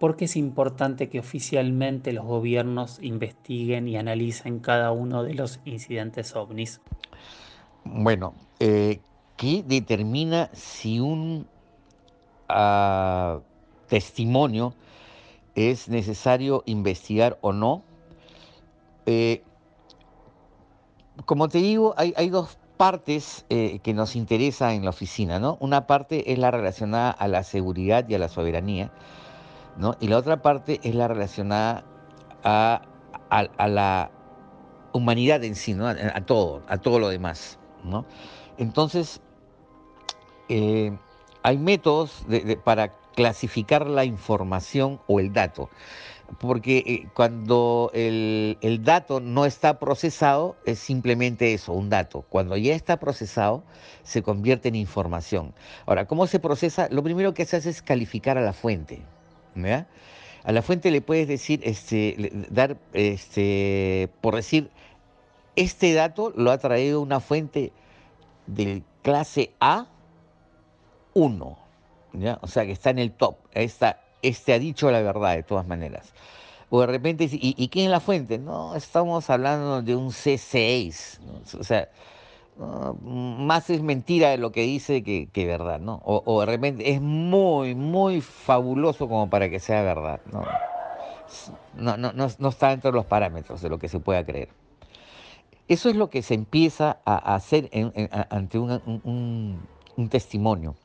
¿Por 0.00 0.16
qué 0.16 0.24
es 0.24 0.36
importante 0.36 1.10
que 1.10 1.20
oficialmente 1.20 2.14
los 2.14 2.24
gobiernos 2.24 2.98
investiguen 3.02 3.86
y 3.86 3.98
analicen 3.98 4.60
cada 4.60 4.92
uno 4.92 5.24
de 5.24 5.34
los 5.34 5.60
incidentes 5.66 6.34
ovnis? 6.34 6.80
Bueno, 7.84 8.34
eh, 8.60 9.00
¿qué 9.36 9.62
determina 9.62 10.48
si 10.54 11.00
un 11.00 11.46
ah, 12.48 13.40
testimonio 13.88 14.74
es 15.54 15.88
necesario 15.88 16.62
investigar 16.66 17.38
o 17.40 17.52
no. 17.52 17.84
Eh, 19.06 19.42
como 21.26 21.48
te 21.48 21.58
digo, 21.58 21.94
hay, 21.96 22.28
dos 22.30 22.58
partes 22.76 23.46
eh, 23.48 23.78
que 23.82 23.94
nos 23.94 24.16
interesan 24.16 24.72
en 24.72 24.84
la 24.84 24.90
oficina, 24.90 25.38
¿no? 25.38 25.56
Una 25.60 25.86
parte 25.86 26.32
es 26.32 26.38
la 26.38 26.50
relacionada 26.50 27.10
a 27.10 27.28
la 27.28 27.44
seguridad 27.44 28.08
y 28.08 28.14
a 28.14 28.18
la 28.18 28.28
soberanía, 28.28 28.90
¿no? 29.76 29.96
Y 30.00 30.08
la 30.08 30.18
otra 30.18 30.42
parte 30.42 30.80
es 30.82 30.94
la 30.94 31.06
relacionada 31.06 31.84
a, 32.42 32.82
la 33.68 34.10
humanidad 34.92 35.44
en 35.44 35.54
sí, 35.54 35.74
¿no? 35.74 35.86
A, 35.86 36.20
todo, 36.22 36.62
a 36.66 36.78
todo 36.78 36.98
lo 36.98 37.08
demás, 37.08 37.60
¿no? 37.84 38.04
Entonces, 38.58 39.20
eh, 40.48 40.96
hay 41.44 41.58
métodos 41.58 42.26
para 42.64 42.92
clasificar 43.14 43.86
la 43.86 44.04
información 44.04 45.00
o 45.06 45.20
el 45.20 45.32
dato. 45.32 45.70
Porque 46.38 46.78
eh, 46.78 47.08
cuando 47.14 47.90
el, 47.94 48.80
dato 48.82 49.20
no 49.20 49.44
está 49.44 49.78
procesado, 49.78 50.56
es 50.64 50.78
simplemente 50.78 51.54
eso, 51.54 51.72
un 51.72 51.90
dato. 51.90 52.24
Cuando 52.28 52.56
ya 52.56 52.74
está 52.74 52.98
procesado, 52.98 53.62
se 54.02 54.22
convierte 54.22 54.68
en 54.68 54.74
información. 54.74 55.54
Ahora, 55.86 56.06
¿cómo 56.06 56.26
se 56.26 56.40
procesa? 56.40 56.88
Lo 56.90 57.02
primero 57.02 57.34
que 57.34 57.44
se 57.44 57.56
hace 57.56 57.70
es 57.70 57.82
calificar 57.82 58.38
a 58.38 58.40
la 58.40 58.52
fuente. 58.52 59.02
A 60.44 60.52
la 60.52 60.62
fuente 60.62 60.90
le 60.90 61.00
puedes 61.00 61.28
decir, 61.28 61.60
este, 61.62 62.32
dar, 62.50 62.76
este, 62.92 64.08
por 64.20 64.34
decir, 64.34 64.70
este 65.56 65.92
dato 65.92 66.32
lo 66.34 66.50
ha 66.50 66.58
traído 66.58 67.00
una 67.00 67.20
fuente 67.20 67.72
de 68.46 68.82
clase 69.02 69.52
A1 69.60 71.63
o 72.40 72.46
sea, 72.46 72.66
que 72.66 72.72
está 72.72 72.90
en 72.90 72.98
el 72.98 73.12
top. 73.12 73.36
Esta, 73.52 74.00
este 74.22 74.52
ha 74.52 74.58
dicho 74.58 74.90
la 74.90 75.00
verdad 75.02 75.34
de 75.34 75.42
todas 75.42 75.66
maneras. 75.66 76.12
O 76.70 76.80
de 76.80 76.86
repente, 76.86 77.24
¿y, 77.30 77.54
¿y 77.56 77.68
quién 77.68 77.86
es 77.86 77.90
la 77.90 78.00
fuente? 78.00 78.38
No, 78.38 78.74
estamos 78.74 79.30
hablando 79.30 79.82
de 79.82 79.94
un 79.94 80.10
C6. 80.10 81.18
O 81.58 81.64
sea, 81.64 81.88
más 82.56 83.70
es 83.70 83.82
mentira 83.82 84.30
de 84.30 84.38
lo 84.38 84.52
que 84.52 84.62
dice 84.62 85.02
que, 85.02 85.46
verdad, 85.46 85.80
¿no? 85.80 86.00
O, 86.04 86.40
de 86.40 86.46
repente 86.46 86.90
es 86.90 87.00
muy, 87.00 87.74
muy 87.74 88.20
fabuloso 88.20 89.08
como 89.08 89.28
para 89.28 89.50
que 89.50 89.58
sea 89.58 89.82
verdad, 89.82 90.20
¿no? 90.32 90.44
No, 91.74 91.96
no, 91.96 92.12
no, 92.12 92.48
está 92.48 92.70
dentro 92.70 92.92
de 92.92 92.96
los 92.96 93.06
parámetros 93.06 93.60
de 93.60 93.68
lo 93.68 93.78
que 93.78 93.88
se 93.88 93.98
pueda 93.98 94.24
creer. 94.24 94.48
Eso 95.66 95.88
es 95.88 95.96
lo 95.96 96.10
que 96.10 96.22
se 96.22 96.34
empieza 96.34 96.98
a 97.04 97.34
hacer 97.34 97.70
ante 98.30 98.58
un, 98.58 99.60
un 99.96 100.08
testimonio. 100.08 100.76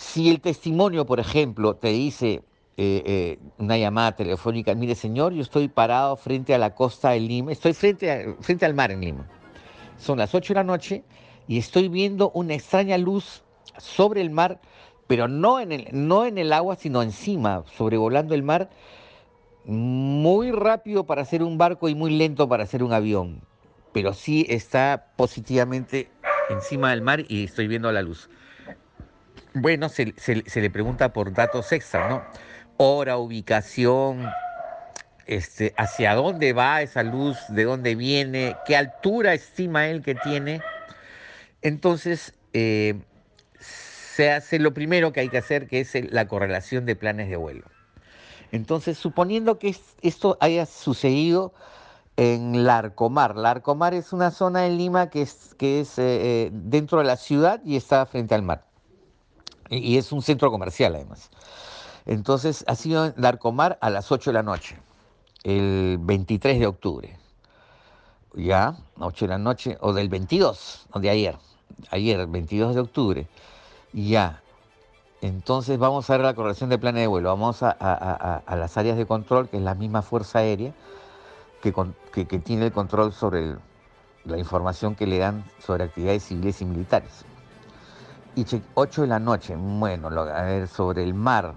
Si 0.00 0.30
el 0.30 0.40
testimonio, 0.40 1.04
por 1.04 1.20
ejemplo, 1.20 1.76
te 1.76 1.88
dice 1.88 2.42
eh, 2.78 3.02
eh, 3.04 3.38
una 3.58 3.76
llamada 3.76 4.16
telefónica, 4.16 4.74
mire 4.74 4.94
señor, 4.94 5.34
yo 5.34 5.42
estoy 5.42 5.68
parado 5.68 6.16
frente 6.16 6.54
a 6.54 6.58
la 6.58 6.74
costa 6.74 7.10
de 7.10 7.20
Lima, 7.20 7.52
estoy 7.52 7.74
frente, 7.74 8.34
frente 8.40 8.64
al 8.64 8.72
mar 8.72 8.90
en 8.90 9.02
Lima. 9.02 9.28
Son 9.98 10.16
las 10.16 10.34
8 10.34 10.54
de 10.54 10.58
la 10.58 10.64
noche 10.64 11.04
y 11.46 11.58
estoy 11.58 11.88
viendo 11.88 12.30
una 12.30 12.54
extraña 12.54 12.96
luz 12.96 13.42
sobre 13.76 14.22
el 14.22 14.30
mar, 14.30 14.58
pero 15.06 15.28
no 15.28 15.60
en 15.60 15.70
el, 15.70 15.88
no 15.92 16.24
en 16.24 16.38
el 16.38 16.54
agua, 16.54 16.76
sino 16.76 17.02
encima, 17.02 17.62
sobrevolando 17.76 18.34
el 18.34 18.42
mar, 18.42 18.70
muy 19.66 20.50
rápido 20.50 21.04
para 21.04 21.22
hacer 21.22 21.42
un 21.42 21.58
barco 21.58 21.90
y 21.90 21.94
muy 21.94 22.16
lento 22.16 22.48
para 22.48 22.64
hacer 22.64 22.82
un 22.82 22.94
avión. 22.94 23.42
Pero 23.92 24.14
sí 24.14 24.46
está 24.48 25.12
positivamente 25.16 26.10
encima 26.48 26.90
del 26.90 27.02
mar 27.02 27.22
y 27.28 27.44
estoy 27.44 27.68
viendo 27.68 27.92
la 27.92 28.00
luz. 28.00 28.30
Bueno, 29.54 29.88
se, 29.88 30.14
le 30.54 30.70
pregunta 30.70 31.12
por 31.12 31.32
datos 31.32 31.72
extra, 31.72 32.08
¿no? 32.08 32.22
Hora, 32.76 33.18
ubicación, 33.18 34.30
este, 35.26 35.74
hacia 35.76 36.14
dónde 36.14 36.52
va 36.52 36.82
esa 36.82 37.02
luz, 37.02 37.36
de 37.48 37.64
dónde 37.64 37.96
viene, 37.96 38.56
qué 38.64 38.76
altura 38.76 39.34
estima 39.34 39.88
él 39.88 40.02
que 40.02 40.14
tiene. 40.14 40.60
Entonces, 41.62 42.34
eh, 42.52 43.00
se 43.58 44.30
hace 44.30 44.60
lo 44.60 44.72
primero 44.72 45.12
que 45.12 45.20
hay 45.20 45.28
que 45.28 45.38
hacer, 45.38 45.66
que 45.66 45.80
es 45.80 45.94
la 46.12 46.28
correlación 46.28 46.86
de 46.86 46.94
planes 46.94 47.28
de 47.28 47.36
vuelo. 47.36 47.66
Entonces, 48.52 48.98
suponiendo 48.98 49.58
que 49.58 49.74
esto 50.02 50.38
haya 50.40 50.64
sucedido 50.64 51.52
en 52.16 52.64
Larcomar. 52.64 53.36
Larcomar 53.36 53.94
es 53.94 54.12
una 54.12 54.30
zona 54.30 54.66
en 54.66 54.78
Lima 54.78 55.10
que 55.10 55.22
es, 55.22 55.54
que 55.58 55.80
es 55.80 55.98
eh, 55.98 56.02
eh, 56.46 56.50
dentro 56.52 56.98
de 56.98 57.04
la 57.04 57.16
ciudad 57.16 57.60
y 57.64 57.76
está 57.76 58.06
frente 58.06 58.34
al 58.34 58.42
mar. 58.42 58.69
Y 59.70 59.96
es 59.96 60.10
un 60.10 60.20
centro 60.20 60.50
comercial 60.50 60.96
además. 60.96 61.30
Entonces 62.06 62.64
ha 62.66 62.74
sido 62.74 63.12
Larcomar 63.16 63.78
a 63.80 63.88
las 63.88 64.10
8 64.10 64.30
de 64.30 64.34
la 64.34 64.42
noche, 64.42 64.76
el 65.44 65.98
23 66.00 66.58
de 66.58 66.66
octubre. 66.66 67.16
Ya, 68.34 68.76
8 68.98 69.24
de 69.26 69.28
la 69.28 69.38
noche, 69.38 69.78
o 69.80 69.92
del 69.92 70.08
22, 70.08 70.86
o 70.92 71.00
de 71.00 71.10
ayer, 71.10 71.36
ayer, 71.90 72.20
el 72.20 72.26
22 72.26 72.74
de 72.74 72.80
octubre. 72.80 73.28
Ya. 73.92 74.42
Entonces 75.20 75.78
vamos 75.78 76.08
a 76.08 76.14
ver 76.14 76.24
la 76.24 76.34
corrección 76.34 76.70
de 76.70 76.78
planes 76.78 77.02
de 77.02 77.06
vuelo. 77.06 77.28
Vamos 77.28 77.62
a, 77.62 78.42
las 78.48 78.76
áreas 78.76 78.96
de 78.96 79.06
control, 79.06 79.48
que 79.48 79.58
es 79.58 79.62
la 79.62 79.74
misma 79.74 80.02
Fuerza 80.02 80.40
Aérea, 80.40 80.72
que, 81.60 81.72
tiene 82.40 82.66
el 82.66 82.72
control 82.72 83.12
sobre 83.12 83.56
la 84.24 84.38
información 84.38 84.94
que 84.94 85.06
le 85.06 85.18
dan 85.18 85.44
sobre 85.58 85.84
actividades 85.84 86.24
civiles 86.24 86.60
y 86.62 86.64
militares. 86.64 87.24
Y 88.36 88.46
8 88.74 89.02
de 89.02 89.06
la 89.08 89.18
noche, 89.18 89.56
bueno, 89.56 90.08
a 90.08 90.42
ver, 90.42 90.68
sobre 90.68 91.02
el 91.02 91.14
mar, 91.14 91.54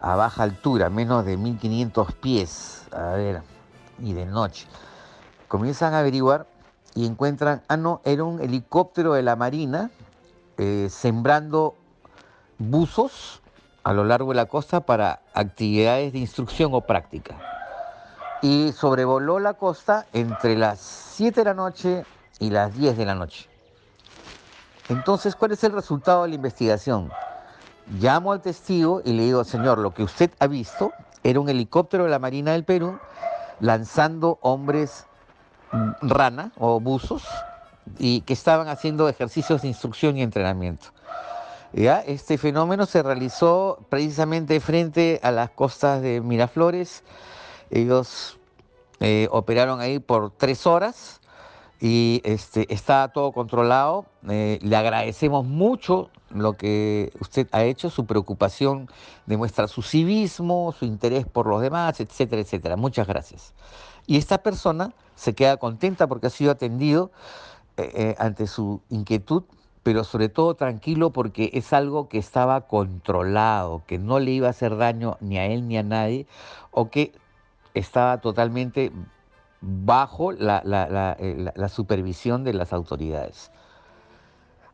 a 0.00 0.16
baja 0.16 0.42
altura, 0.42 0.90
menos 0.90 1.24
de 1.24 1.36
1500 1.36 2.12
pies, 2.14 2.86
a 2.92 3.12
ver, 3.12 3.42
y 4.00 4.12
de 4.12 4.26
noche. 4.26 4.66
Comienzan 5.46 5.94
a 5.94 6.00
averiguar 6.00 6.46
y 6.94 7.06
encuentran, 7.06 7.62
ah, 7.68 7.76
no, 7.76 8.00
era 8.04 8.24
un 8.24 8.40
helicóptero 8.40 9.14
de 9.14 9.22
la 9.22 9.36
Marina 9.36 9.90
eh, 10.58 10.88
sembrando 10.90 11.76
buzos 12.58 13.40
a 13.84 13.92
lo 13.92 14.04
largo 14.04 14.30
de 14.30 14.36
la 14.36 14.46
costa 14.46 14.80
para 14.80 15.22
actividades 15.34 16.12
de 16.12 16.18
instrucción 16.18 16.74
o 16.74 16.82
práctica. 16.82 17.38
Y 18.42 18.72
sobrevoló 18.72 19.38
la 19.38 19.54
costa 19.54 20.06
entre 20.12 20.56
las 20.56 20.80
7 20.80 21.40
de 21.40 21.44
la 21.44 21.54
noche 21.54 22.04
y 22.40 22.50
las 22.50 22.76
10 22.76 22.96
de 22.96 23.06
la 23.06 23.14
noche. 23.14 23.51
Entonces, 24.88 25.36
¿cuál 25.36 25.52
es 25.52 25.62
el 25.64 25.72
resultado 25.72 26.22
de 26.22 26.30
la 26.30 26.34
investigación? 26.34 27.10
Llamo 28.00 28.32
al 28.32 28.40
testigo 28.40 29.02
y 29.04 29.12
le 29.12 29.24
digo, 29.24 29.44
señor, 29.44 29.78
lo 29.78 29.92
que 29.94 30.02
usted 30.02 30.30
ha 30.38 30.46
visto 30.46 30.92
era 31.22 31.40
un 31.40 31.48
helicóptero 31.48 32.04
de 32.04 32.10
la 32.10 32.18
Marina 32.18 32.52
del 32.52 32.64
Perú 32.64 32.98
lanzando 33.60 34.38
hombres 34.42 35.06
rana 36.02 36.52
o 36.58 36.80
buzos 36.80 37.24
y 37.98 38.22
que 38.22 38.32
estaban 38.32 38.68
haciendo 38.68 39.08
ejercicios 39.08 39.62
de 39.62 39.68
instrucción 39.68 40.16
y 40.16 40.22
entrenamiento. 40.22 40.88
¿Ya? 41.72 42.00
Este 42.00 42.36
fenómeno 42.36 42.84
se 42.84 43.02
realizó 43.02 43.86
precisamente 43.88 44.60
frente 44.60 45.20
a 45.22 45.30
las 45.30 45.50
costas 45.50 46.02
de 46.02 46.20
Miraflores. 46.20 47.02
Ellos 47.70 48.38
eh, 49.00 49.26
operaron 49.30 49.80
ahí 49.80 49.98
por 49.98 50.30
tres 50.30 50.66
horas 50.66 51.21
y 51.84 52.20
este, 52.22 52.72
está 52.72 53.08
todo 53.08 53.32
controlado. 53.32 54.06
Eh, 54.28 54.60
le 54.62 54.76
agradecemos 54.76 55.44
mucho 55.44 56.10
lo 56.30 56.52
que 56.52 57.12
usted 57.18 57.48
ha 57.50 57.64
hecho, 57.64 57.90
su 57.90 58.06
preocupación 58.06 58.88
demuestra 59.26 59.66
su 59.66 59.82
civismo, 59.82 60.72
su 60.78 60.84
interés 60.84 61.26
por 61.26 61.48
los 61.48 61.60
demás, 61.60 61.98
etcétera, 61.98 62.40
etcétera. 62.40 62.76
Muchas 62.76 63.08
gracias. 63.08 63.52
Y 64.06 64.16
esta 64.16 64.38
persona 64.38 64.94
se 65.16 65.34
queda 65.34 65.56
contenta 65.56 66.06
porque 66.06 66.28
ha 66.28 66.30
sido 66.30 66.52
atendido 66.52 67.10
eh, 67.76 67.90
eh, 67.96 68.14
ante 68.16 68.46
su 68.46 68.80
inquietud, 68.88 69.42
pero 69.82 70.04
sobre 70.04 70.28
todo 70.28 70.54
tranquilo 70.54 71.10
porque 71.10 71.50
es 71.52 71.72
algo 71.72 72.08
que 72.08 72.18
estaba 72.18 72.68
controlado, 72.68 73.82
que 73.88 73.98
no 73.98 74.20
le 74.20 74.30
iba 74.30 74.46
a 74.46 74.50
hacer 74.50 74.76
daño 74.76 75.16
ni 75.20 75.36
a 75.36 75.46
él 75.46 75.66
ni 75.66 75.76
a 75.78 75.82
nadie, 75.82 76.28
o 76.70 76.90
que 76.90 77.10
estaba 77.74 78.20
totalmente 78.20 78.92
bajo 79.62 80.32
la, 80.32 80.62
eh, 81.18 81.52
la 81.54 81.68
supervisión 81.68 82.44
de 82.44 82.52
las 82.52 82.72
autoridades. 82.72 83.50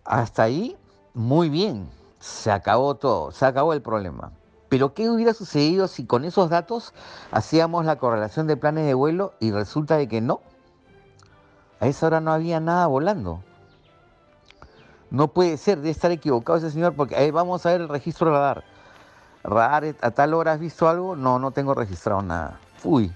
Hasta 0.05 0.45
ahí, 0.45 0.77
muy 1.15 1.51
bien, 1.51 1.89
se 2.19 2.51
acabó 2.51 2.95
todo, 2.97 3.31
se 3.31 3.45
acabó 3.45 3.75
el 3.75 3.83
problema. 3.83 4.33
Pero 4.69 4.93
¿qué 4.95 5.09
hubiera 5.09 5.35
sucedido 5.35 5.89
si 5.89 6.05
con 6.05 6.25
esos 6.25 6.51
datos 6.51 6.93
hacíamos 7.31 7.85
la 7.85 7.97
correlación 7.97 8.47
de 8.47 8.57
planes 8.57 8.87
de 8.87 8.95
vuelo 8.95 9.35
y 9.41 9.51
resulta 9.51 9.97
de 9.97 10.09
que 10.09 10.21
no? 10.21 10.41
A 11.81 11.87
esa 11.87 12.07
hora 12.07 12.21
no 12.21 12.33
había 12.33 12.61
nada 12.61 12.87
volando. 12.87 13.43
No 15.11 15.29
puede 15.29 15.57
ser, 15.57 15.81
de 15.81 15.91
estar 15.91 16.11
equivocado 16.11 16.59
ese 16.59 16.71
señor, 16.71 16.95
porque 16.95 17.17
ahí 17.17 17.31
vamos 17.31 17.65
a 17.65 17.71
ver 17.71 17.81
el 17.83 17.89
registro 17.89 18.31
radar. 18.31 18.65
Radar, 19.43 19.95
¿a 20.03 20.11
tal 20.11 20.35
hora 20.35 20.53
has 20.53 20.61
visto 20.61 20.89
algo? 20.89 21.17
No, 21.17 21.39
no 21.39 21.51
tengo 21.51 21.73
registrado 21.75 22.21
nada. 22.21 22.61
Uy. 22.85 23.13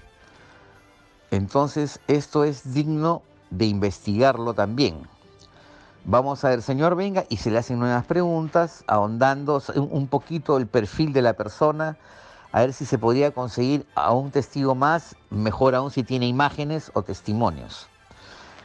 Entonces, 1.33 1.99
esto 2.07 2.43
es 2.43 2.75
digno 2.75 3.23
de 3.49 3.65
investigarlo 3.65 4.53
también. 4.53 5.07
Vamos 6.05 6.45
a 6.45 6.49
ver, 6.49 6.61
señor, 6.61 6.95
venga, 6.95 7.25
y 7.27 7.37
se 7.37 7.49
le 7.49 7.57
hacen 7.57 7.79
nuevas 7.79 8.05
preguntas, 8.05 8.83
ahondando 8.85 9.59
un 9.75 10.05
poquito 10.05 10.57
el 10.57 10.67
perfil 10.67 11.11
de 11.11 11.23
la 11.23 11.33
persona, 11.33 11.97
a 12.51 12.59
ver 12.59 12.71
si 12.71 12.85
se 12.85 12.99
podría 12.99 13.31
conseguir 13.31 13.83
a 13.95 14.13
un 14.13 14.29
testigo 14.29 14.75
más, 14.75 15.15
mejor 15.31 15.73
aún 15.73 15.89
si 15.89 16.03
tiene 16.03 16.27
imágenes 16.27 16.91
o 16.93 17.01
testimonios. 17.01 17.87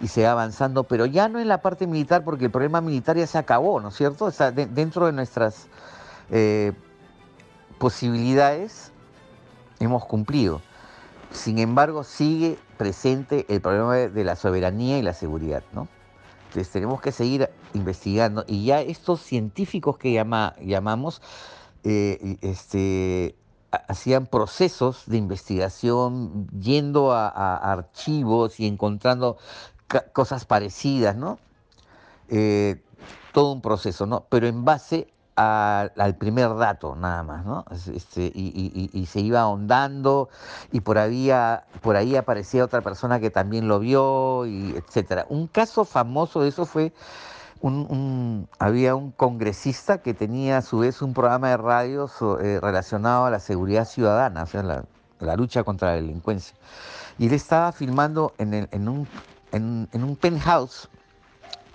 Y 0.03 0.09
se 0.09 0.25
va 0.25 0.33
avanzando, 0.33 0.85
pero 0.85 1.07
ya 1.07 1.31
no 1.31 1.41
en 1.41 1.49
la 1.49 1.63
parte 1.63 1.87
militar, 1.87 2.23
porque 2.23 2.45
el 2.45 2.51
problema 2.51 2.83
militar 2.83 3.17
ya 3.17 3.27
se 3.27 3.39
acabó, 3.39 3.81
¿no 3.81 3.89
es 3.89 3.95
cierto? 3.95 4.31
Dentro 4.75 5.07
de 5.07 5.13
nuestras 5.13 5.69
eh, 6.31 6.75
posibilidades 7.79 8.93
hemos 9.81 10.05
cumplido. 10.05 10.61
Sin 11.33 11.59
embargo, 11.59 12.05
sigue 12.05 12.59
presente 12.79 13.45
el 13.49 13.61
problema 13.61 13.95
de 13.95 14.25
la 14.25 14.37
soberanía 14.37 14.99
y 14.99 15.03
la 15.03 15.13
seguridad, 15.13 15.63
¿no? 15.73 15.89
Entonces 16.49 16.73
tenemos 16.73 17.01
que 17.03 17.13
seguir 17.13 17.51
investigando 17.75 18.45
y 18.47 18.65
ya 18.65 18.81
estos 18.81 19.21
científicos 19.21 19.99
que 19.99 20.13
llama, 20.13 20.57
llamamos 20.63 21.21
eh, 21.85 22.39
este, 22.41 23.37
hacían 23.71 24.27
procesos 24.27 25.05
de 25.07 25.19
investigación 25.19 26.49
yendo 26.59 27.13
a, 27.13 27.29
archivos 27.57 28.59
y 28.61 28.67
encontrando 28.67 29.37
cosas 30.15 30.47
parecidas, 30.47 31.17
¿no? 31.17 31.39
Eh, 32.29 32.83
todo 33.33 33.53
un 33.53 33.61
proceso, 33.61 34.07
¿no? 34.07 34.25
Pero 34.31 34.47
en 34.47 34.65
base 34.65 35.13
al 35.39 36.17
primer 36.17 36.57
dato 36.57 36.97
nada 36.97 37.23
más, 37.23 37.47
¿no? 37.47 37.65
Este, 37.95 38.33
y, 38.35 39.07
se 39.07 39.21
iba 39.21 39.41
ahondando 39.41 40.29
y 40.73 40.81
por 40.81 40.99
ahí, 40.99 41.31
aparecía 41.31 42.65
otra 42.65 42.81
persona 42.81 43.21
que 43.21 43.31
también 43.31 43.69
lo 43.69 43.79
vio, 43.79 44.47
y 44.47 44.75
etcétera. 44.77 45.27
Un 45.29 45.47
caso 45.47 45.85
famoso 45.85 46.43
de 46.43 46.49
eso 46.49 46.67
fue 46.67 46.93
un, 47.61 48.49
había 48.59 48.97
un 48.97 49.13
congresista 49.13 49.99
que 49.99 50.13
tenía 50.13 50.59
a 50.59 50.63
su 50.63 50.81
vez 50.81 51.03
un 51.03 51.15
programa 51.15 51.51
de 51.51 51.57
radio 51.57 52.11
eh, 52.41 52.59
relacionado 52.61 53.27
a 53.27 53.31
la 53.31 53.39
seguridad 53.39 53.87
ciudadana, 53.87 54.43
o 54.43 54.47
sea, 54.47 54.63
la, 55.21 55.37
lucha 55.37 55.63
contra 55.63 55.91
la 55.91 55.95
delincuencia. 55.95 56.57
Y 57.17 57.27
él 57.27 57.33
estaba 57.33 57.71
filmando 57.71 58.33
en, 58.39 58.89
un, 58.89 59.07
en 59.53 59.89
un 59.93 60.17
penthouse 60.17 60.89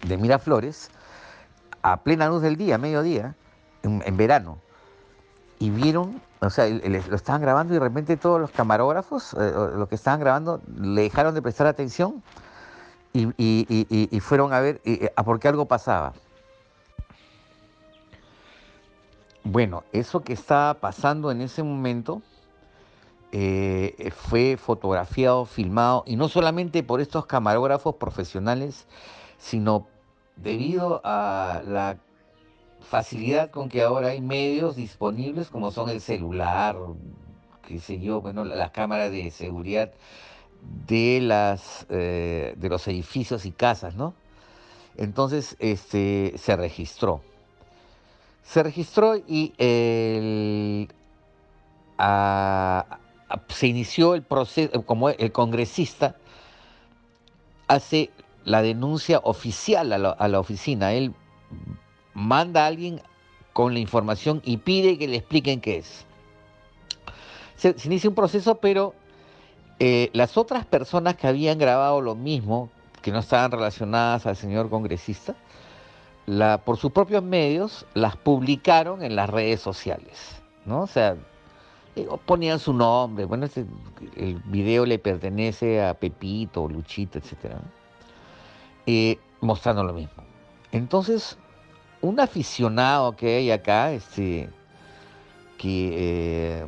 de 0.06 0.18
Miraflores, 0.18 0.90
a 1.82 2.02
plena 2.04 2.28
luz 2.28 2.42
del 2.42 2.58
día, 2.58 2.78
mediodía, 2.78 3.36
en, 3.84 4.18
verano 4.18 4.58
y 5.60 5.70
vieron, 5.70 6.22
o 6.40 6.50
sea, 6.50 6.68
lo 6.68 7.16
estaban 7.16 7.42
grabando 7.42 7.74
y 7.74 7.78
de 7.78 7.80
repente 7.80 8.18
todos 8.18 8.42
los 8.42 8.52
camarógrafos, 8.52 9.34
eh, 9.34 9.54
los 9.76 9.88
que 9.88 9.96
estaban 9.96 10.20
grabando, 10.20 10.62
le 10.78 11.04
dejaron 11.04 11.34
de 11.36 11.42
prestar 11.42 11.68
atención 11.68 12.24
y, 13.14 14.20
fueron 14.22 14.54
a 14.54 14.60
ver 14.60 14.82
a 15.16 15.24
por 15.24 15.40
qué 15.40 15.48
algo 15.48 15.66
pasaba. 15.66 16.14
Bueno, 19.44 19.84
eso 19.92 20.22
que 20.22 20.34
estaba 20.34 20.74
pasando 20.76 21.30
en 21.30 21.42
ese 21.42 21.64
momento 21.64 22.22
eh, 23.34 24.12
fue 24.16 24.58
fotografiado, 24.58 25.46
filmado, 25.46 26.04
y 26.06 26.16
no 26.16 26.30
solamente 26.30 26.82
por 26.84 27.02
estos 27.02 27.26
camarógrafos 27.26 27.96
profesionales, 27.96 28.86
sino 29.38 29.88
debido 30.36 31.02
a 31.04 31.62
la 31.66 31.98
facilidad 32.84 33.50
con 33.52 33.70
que 33.70 33.82
ahora 33.82 34.10
hay 34.10 34.22
medios 34.22 34.76
disponibles 34.76 35.50
como 35.50 35.72
son 35.72 35.90
el 35.90 36.02
celular, 36.02 36.78
qué 37.68 37.80
sé 37.80 38.00
yo, 38.00 38.22
bueno, 38.22 38.44
las 38.44 38.72
cámaras 38.72 39.12
de 39.12 39.32
seguridad 39.32 39.92
de 40.88 41.20
las 41.22 41.86
eh, 41.90 42.54
de 42.58 42.70
los 42.70 42.88
edificios 42.88 43.46
y 43.46 43.52
casas, 43.52 43.96
¿no? 43.96 44.14
Entonces, 44.98 45.56
este, 45.60 46.34
se 46.38 46.56
registró. 46.56 47.22
Se 48.44 48.62
registró 48.62 49.16
y 49.16 49.54
se 53.50 53.68
inició 53.68 54.16
el 54.16 54.24
proceso, 54.24 54.86
como 54.86 55.10
el 55.10 55.32
congresista 55.32 56.16
hace 57.68 58.12
la 58.44 58.62
denuncia 58.62 59.20
oficial 59.24 59.94
a 59.94 59.98
la, 59.98 60.10
a 60.10 60.28
la 60.28 60.40
oficina. 60.40 60.94
Él 60.94 61.14
manda 62.14 62.64
a 62.64 62.68
alguien 62.68 63.02
con 63.54 63.74
la 63.74 63.80
información 63.80 64.42
y 64.44 64.58
pide 64.58 64.98
que 64.98 65.08
le 65.08 65.18
expliquen 65.18 65.62
qué 65.62 65.78
es. 65.78 66.06
Se, 67.56 67.76
inicia 67.86 68.10
un 68.10 68.16
proceso, 68.16 68.56
pero 68.56 68.94
eh, 69.80 70.10
las 70.14 70.38
otras 70.38 70.66
personas 70.66 71.16
que 71.16 71.28
habían 71.28 71.58
grabado 71.58 72.02
lo 72.02 72.16
mismo, 72.16 72.70
que 73.02 73.12
no 73.12 73.20
estaban 73.20 73.52
relacionadas 73.52 74.26
al 74.26 74.36
señor 74.36 74.70
congresista, 74.70 75.36
la, 76.26 76.58
por 76.60 76.78
sus 76.78 76.92
propios 76.92 77.24
medios 77.24 77.86
las 77.94 78.16
publicaron 78.16 79.04
en 79.04 79.16
las 79.16 79.30
redes 79.30 79.60
sociales, 79.62 80.42
¿no? 80.66 80.82
O 80.82 80.88
sea, 80.88 81.18
ponían 82.26 82.60
su 82.60 82.74
nombre, 82.74 83.26
bueno, 83.26 83.48
el 84.16 84.36
video 84.46 84.86
le 84.86 85.00
pertenece 85.00 85.84
a 85.84 85.94
Pepito, 85.94 86.68
Luchito, 86.68 87.20
etc. 87.20 87.58
Eh, 88.86 89.20
mostrando 89.42 89.84
lo 89.84 89.94
mismo. 89.94 90.24
Entonces, 90.72 91.38
un 92.04 92.20
aficionado 92.20 93.16
que 93.16 93.38
hay 93.38 93.52
acá, 93.52 93.94
este, 93.94 94.50
que 95.58 96.66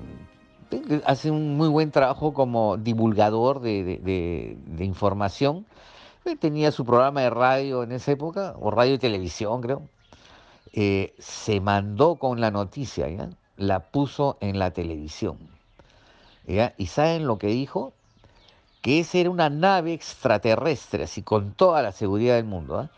eh, 0.72 1.02
hace 1.06 1.30
un 1.30 1.58
muy 1.58 1.68
buen 1.68 1.92
trabajo 1.92 2.34
como 2.34 2.78
divulgador 2.78 3.60
de, 3.60 4.58
información. 4.80 5.66
Eh, 6.24 6.38
tenía 6.38 6.72
su 6.72 6.86
programa 6.86 7.22
de 7.22 7.30
radio 7.30 7.84
en 7.84 7.92
esa 7.92 8.14
época, 8.14 8.56
o 8.62 8.72
radio 8.72 8.94
y 8.94 8.98
televisión, 8.98 9.62
creo. 9.62 9.82
Eh, 10.72 11.14
se 11.20 11.60
mandó 11.60 12.16
con 12.16 12.40
la 12.40 12.50
noticia, 12.50 13.10
¿ya? 13.10 13.30
la 13.58 13.82
puso 13.82 14.38
en 14.40 14.58
la 14.58 14.72
televisión. 14.72 15.38
¿Y 16.78 16.86
saben 16.86 17.28
lo 17.28 17.38
que 17.38 17.48
dijo? 17.48 17.92
Que 18.82 19.00
esa 19.00 19.18
era 19.18 19.32
una 19.32 19.50
nave 19.50 19.94
extraterrestre, 19.94 21.04
así 21.04 21.24
con 21.24 21.54
toda 21.54 21.82
la 21.82 21.92
seguridad 21.92 22.36
del 22.36 22.46
mundo, 22.46 22.80
¿ah? 22.80 22.90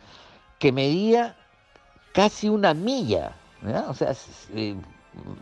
que 0.59 0.71
medía 0.71 1.36
casi 2.17 2.49
una 2.49 2.73
milla, 2.73 3.35
o 3.87 3.93
sea, 3.93 4.15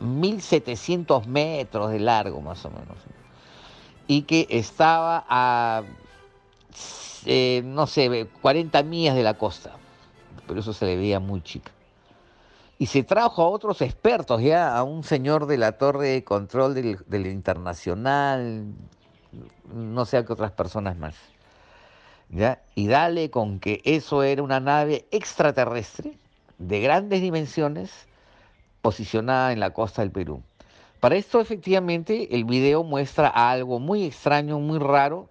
1700 0.02 1.26
metros 1.26 1.90
de 1.90 2.02
largo 2.02 2.42
más 2.42 2.66
o 2.66 2.70
menos, 2.70 2.98
y 4.08 4.24
que 4.24 4.46
estaba 4.50 5.24
a, 5.30 5.84
eh, 7.26 7.62
no 7.64 7.88
sé, 7.88 8.28
40 8.42 8.84
millas 8.84 9.16
de 9.16 9.24
la 9.24 9.36
costa, 9.36 9.72
pero 10.48 10.60
eso 10.60 10.74
se 10.74 10.86
le 10.86 10.98
veía 10.98 11.22
muy 11.22 11.42
chica. 11.42 11.72
Y 12.78 12.88
se 12.88 13.04
trajo 13.04 13.44
a 13.44 13.48
otros 13.48 13.82
expertos, 13.82 14.42
ya 14.42 14.76
a 14.76 14.84
un 14.84 15.06
señor 15.06 15.46
de 15.46 15.58
la 15.58 15.78
torre 15.78 16.10
de 16.10 16.24
control 16.26 16.74
del, 16.74 17.26
internacional, 17.26 18.66
no 19.74 20.04
sé 20.04 20.18
a 20.18 20.26
qué 20.26 20.34
otras 20.34 20.52
personas 20.52 20.98
más. 20.98 21.16
¿ya? 22.28 22.62
Y 22.76 22.88
dale 22.88 23.30
con 23.30 23.62
que 23.62 23.82
eso 23.86 24.24
era 24.24 24.44
una 24.44 24.60
nave 24.60 25.08
extraterrestre 25.12 26.18
de 26.58 26.80
grandes 26.82 27.22
dimensiones 27.22 28.08
posicionada 28.82 29.52
en 29.52 29.60
la 29.60 29.72
costa 29.72 30.02
del 30.02 30.12
Perú. 30.12 30.44
Para 31.00 31.16
esto, 31.16 31.40
efectivamente, 31.40 32.36
el 32.36 32.46
video 32.46 32.84
muestra 32.84 33.28
algo 33.28 33.80
muy 33.80 34.06
extraño, 34.06 34.60
muy 34.60 34.80
raro, 34.80 35.30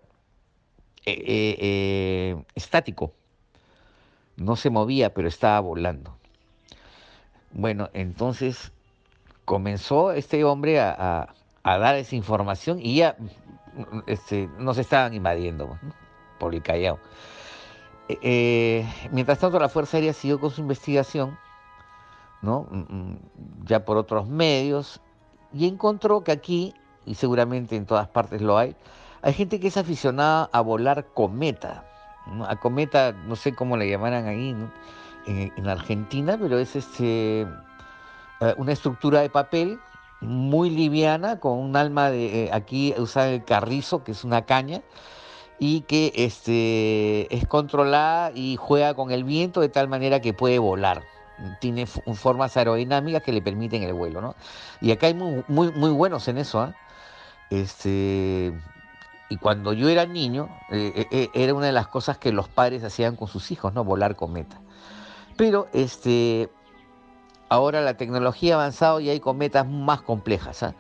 eh, 1.07 1.13
eh, 1.13 1.57
eh, 1.59 2.45
estático. 2.55 3.13
No 4.37 4.57
se 4.57 4.71
movía, 4.71 5.13
pero 5.13 5.29
estaba 5.29 5.61
volando. 5.61 6.17
Bueno, 7.53 7.91
entonces 7.93 8.73
comenzó 9.45 10.13
este 10.13 10.45
hombre 10.45 10.81
a, 10.81 11.35
dar 11.63 11.97
esa 11.97 12.17
información 12.17 12.79
y 12.81 12.97
ya 12.97 13.17
este, 14.07 14.49
nos 14.59 14.79
estaban 14.79 15.15
invadiendo 15.15 15.79
por 16.39 16.55
el 16.55 16.63
Callao. 16.63 16.99
Mientras 19.11 19.39
tanto, 19.39 19.59
la 19.59 19.69
Fuerza 19.69 19.97
Aérea 19.97 20.13
siguió 20.13 20.39
con 20.39 20.51
su 20.51 20.61
investigación 20.61 21.39
¿no? 22.45 22.67
Mm, 22.71 22.79
mm, 22.79 23.19
ya 23.65 23.85
por 23.85 23.97
otros 23.97 24.29
medios, 24.29 25.01
y 25.53 25.67
encontró 25.67 26.23
que 26.23 26.33
aquí, 26.33 26.75
y 27.07 27.15
seguramente 27.15 27.75
en 27.75 27.87
todas 27.87 28.09
partes 28.09 28.41
lo 28.43 28.59
hay, 28.59 28.77
hay 29.23 29.33
gente 29.33 29.59
que 29.59 29.69
es 29.69 29.77
aficionada 29.77 30.51
a 30.53 30.61
volar 30.61 31.07
cometa. 31.15 31.85
A 32.47 32.57
cometa, 32.57 33.13
no 33.13 33.37
sé 33.37 33.55
cómo 33.55 33.77
le 33.77 33.89
llamarán 33.89 34.27
ahí 34.27 34.55
en, 35.27 35.69
Argentina, 35.69 36.37
pero 36.39 36.59
es 36.59 36.77
este, 36.77 37.43
eh, 37.43 38.55
una 38.57 38.73
estructura 38.73 39.21
de 39.21 39.31
papel 39.31 39.79
muy 40.21 40.71
liviana, 40.71 41.41
con 41.41 41.59
un 41.59 41.77
alma 41.77 42.11
de, 42.11 42.45
eh, 42.45 42.51
aquí 42.53 42.95
usan 42.97 43.29
el 43.29 43.45
carrizo, 43.45 44.05
que 44.05 44.13
es 44.13 44.25
una 44.25 44.43
caña, 44.43 44.83
y 45.59 45.83
que 45.83 46.13
este, 46.17 47.35
es 47.35 47.47
controlada 47.47 48.33
y 48.35 48.57
juega 48.57 48.95
con 48.95 49.11
el 49.11 49.25
viento 49.25 49.61
de 49.61 49.69
tal 49.69 49.89
manera 49.89 50.21
que 50.21 50.33
puede 50.33 50.59
volar 50.59 51.03
tiene 51.61 51.87
formas 51.87 52.57
aerodinámicas 52.57 53.23
que 53.23 53.33
le 53.33 53.43
permiten 53.43 53.83
el 53.83 53.93
vuelo, 53.93 54.21
¿no? 54.21 54.37
Y 54.81 54.93
acá 54.93 55.09
hay 55.09 55.15
muy, 55.15 55.45
muy, 55.49 55.73
muy 55.73 55.91
buenos 55.91 56.29
en 56.29 56.39
eso, 56.39 56.61
¿ah? 56.61 56.75
Este, 57.51 58.53
y 59.29 59.37
cuando 59.39 59.73
yo 59.73 59.89
era 59.89 60.07
niño, 60.07 60.49
eh, 60.71 60.93
eh, 60.97 61.07
eh, 61.11 61.31
era 61.35 61.55
una 61.55 61.67
de 61.67 61.73
las 61.73 61.89
cosas 61.89 62.19
que 62.19 62.33
los 62.33 62.49
padres 62.49 62.85
hacían 62.85 63.17
con 63.17 63.29
sus 63.29 63.51
hijos, 63.51 63.75
¿no? 63.75 63.85
Volar 63.85 64.17
cometa. 64.17 64.61
Pero 65.37 65.69
este, 65.73 66.51
ahora 67.49 67.81
la 67.81 67.97
tecnología 67.97 68.55
ha 68.55 68.61
avanzado 68.61 69.01
y 69.01 69.11
hay 69.11 69.21
cometas 69.21 69.67
más 69.67 70.03
complejas, 70.03 70.63
¿ah? 70.63 70.75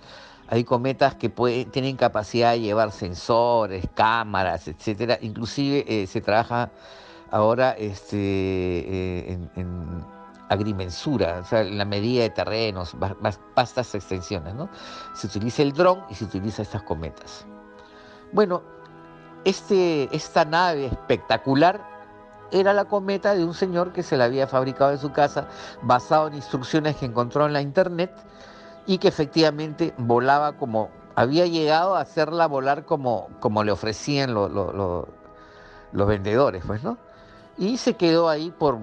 Hay 0.48 0.64
cometas 0.64 1.14
que 1.14 1.28
tienen 1.70 1.96
capacidad 1.96 2.52
de 2.52 2.60
llevar 2.60 2.92
sensores, 2.92 3.86
cámaras, 3.94 4.68
etcétera. 4.68 5.18
Inclusive 5.22 6.06
se 6.06 6.20
trabaja 6.20 6.70
ahora 7.30 7.72
este, 7.72 9.32
en 9.32 10.04
agrimensura, 10.48 11.40
o 11.40 11.44
sea, 11.44 11.64
la 11.64 11.84
medida 11.84 12.22
de 12.22 12.30
terrenos, 12.30 12.96
vastas 13.54 13.94
extensiones, 13.94 14.54
¿no? 14.54 14.68
Se 15.14 15.26
utiliza 15.26 15.62
el 15.62 15.72
dron 15.72 16.02
y 16.10 16.14
se 16.14 16.24
utiliza 16.24 16.62
estas 16.62 16.82
cometas. 16.82 17.46
Bueno, 18.32 18.62
este, 19.44 20.14
esta 20.14 20.44
nave 20.44 20.86
espectacular 20.86 21.80
era 22.52 22.72
la 22.72 22.84
cometa 22.84 23.34
de 23.34 23.44
un 23.44 23.54
señor 23.54 23.92
que 23.92 24.02
se 24.02 24.16
la 24.16 24.24
había 24.24 24.46
fabricado 24.46 24.92
en 24.92 24.98
su 24.98 25.12
casa 25.12 25.48
basado 25.82 26.28
en 26.28 26.34
instrucciones 26.34 26.96
que 26.96 27.06
encontró 27.06 27.46
en 27.46 27.52
la 27.52 27.60
internet 27.62 28.12
y 28.86 28.98
que 28.98 29.08
efectivamente 29.08 29.94
volaba 29.96 30.54
como, 30.54 30.90
había 31.14 31.46
llegado 31.46 31.96
a 31.96 32.00
hacerla 32.00 32.46
volar 32.46 32.84
como, 32.84 33.28
como 33.40 33.64
le 33.64 33.72
ofrecían 33.72 34.34
los 34.34 35.06
vendedores, 35.92 36.64
pues, 36.66 36.82
¿no? 36.82 36.98
Y 37.56 37.76
se 37.78 37.94
quedó 37.94 38.28
ahí 38.28 38.50
por 38.50 38.78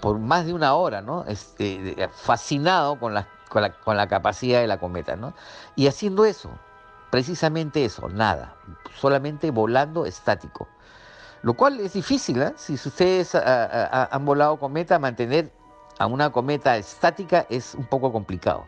por 0.00 0.18
más 0.18 0.46
de 0.46 0.54
una 0.54 0.74
hora, 0.74 1.00
¿no? 1.02 1.24
Este, 1.26 2.08
fascinado 2.12 2.98
con 2.98 3.14
la, 3.14 3.26
con 3.48 3.96
la, 3.96 4.06
capacidad 4.06 4.60
de 4.60 4.66
la 4.66 4.78
cometa, 4.78 5.16
¿no? 5.16 5.34
Y 5.74 5.86
haciendo 5.86 6.24
eso, 6.24 6.50
precisamente 7.10 7.84
eso, 7.84 8.08
nada, 8.08 8.54
solamente 9.00 9.50
volando 9.50 10.06
estático. 10.06 10.68
Lo 11.42 11.54
cual 11.54 11.80
es 11.80 11.92
difícil, 11.92 12.42
¿eh? 12.42 12.52
Si 12.56 12.74
ustedes 12.74 13.34
han 13.34 14.24
volado 14.24 14.58
cometa, 14.58 14.98
mantener 14.98 15.50
a 15.98 16.06
una 16.06 16.30
cometa 16.30 16.76
estática 16.76 17.46
es 17.48 17.74
un 17.74 17.86
poco 17.86 18.12
complicado, 18.12 18.66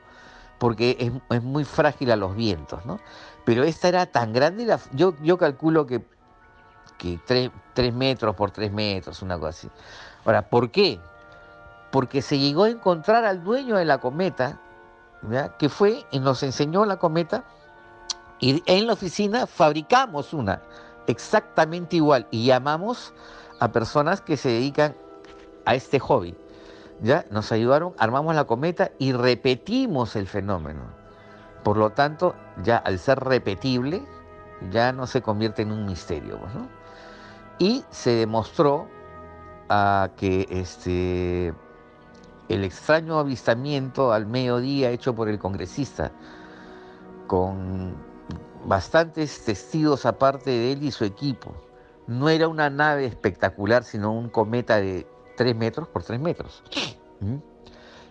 porque 0.59 1.21
es, 1.31 1.43
muy 1.43 1.65
frágil 1.65 2.11
a 2.11 2.17
los 2.17 2.35
vientos, 2.35 2.85
¿no? 2.87 2.99
Pero 3.45 3.65
esta 3.65 3.89
era 3.89 4.07
tan 4.07 4.33
grande, 4.33 4.67
yo, 4.93 5.15
yo 5.23 5.39
calculo 5.39 5.87
que, 5.87 6.05
que 6.99 7.19
3 7.75 7.95
metros 7.95 8.35
por 8.35 8.51
3 8.51 8.73
metros, 8.73 9.23
una 9.23 9.39
cosa 9.39 9.51
así. 9.51 9.71
Ahora, 10.25 10.43
¿por 10.49 10.71
qué? 10.71 11.01
porque 11.91 12.23
se 12.23 12.39
llegó 12.39 12.65
a 12.65 12.71
encontrar 12.71 13.25
al 13.25 13.43
dueño 13.43 13.77
de 13.77 13.85
la 13.85 13.99
cometa, 13.99 14.59
que 15.59 15.69
fue 15.69 16.05
y 16.11 16.21
nos 16.21 16.43
enseñó 16.43 16.85
la 16.85 16.99
cometa, 16.99 17.45
y 18.39 18.63
en 18.67 18.87
la 18.87 18.93
oficina 18.93 19.47
fabricamos 19.47 20.33
una 20.33 20.63
exactamente 21.09 21.97
igual 21.97 22.27
y 22.31 22.45
llamamos 22.45 23.13
a 23.59 23.73
personas 23.73 24.21
que 24.21 24.37
se 24.37 24.51
dedican 24.51 24.95
a 25.65 25.75
este 25.75 25.99
hobby. 25.99 26.37
¿Ya? 27.03 27.25
Nos 27.31 27.53
ayudaron, 27.53 27.95
armamos 27.99 28.35
la 28.35 28.45
cometa 28.45 28.91
y 28.99 29.13
repetimos 29.13 30.17
el 30.17 30.27
fenómeno. 30.27 30.83
Por 31.63 31.77
lo 31.77 31.91
tanto, 31.91 32.35
ya 32.63 32.79
al 32.79 32.99
ser 32.99 33.21
repetible, 33.21 34.03
ya 34.71 34.93
no 34.93 35.07
se 35.07 35.23
convierte 35.23 35.63
en 35.63 35.73
un 35.73 35.87
misterio. 35.87 36.39
Pues, 36.39 36.53
y 37.59 37.85
se 37.91 38.11
demostró 38.11 38.89
a 39.69 40.11
que 40.17 40.47
este, 40.49 41.53
el 42.49 42.65
extraño 42.65 43.19
avistamiento 43.19 44.13
al 44.13 44.27
mediodía 44.27 44.91
hecho 44.91 45.15
por 45.15 45.29
el 45.29 45.39
congresista, 45.39 46.13
con 47.27 47.95
bastantes 48.65 49.45
testigos 49.45 50.07
aparte 50.07 50.51
de 50.51 50.73
él 50.73 50.83
y 50.85 50.91
su 50.91 51.05
equipo. 51.05 51.55
No 52.07 52.29
era 52.29 52.49
una 52.49 52.71
nave 52.71 53.05
espectacular, 53.05 53.85
sino 53.85 54.13
un 54.13 54.31
cometa 54.31 54.77
de 54.77 55.07
3 55.39 55.57
metros 55.57 55.89
por 55.89 56.03
3 56.03 56.21
metros. 56.21 56.63
¿Mm? 57.21 57.37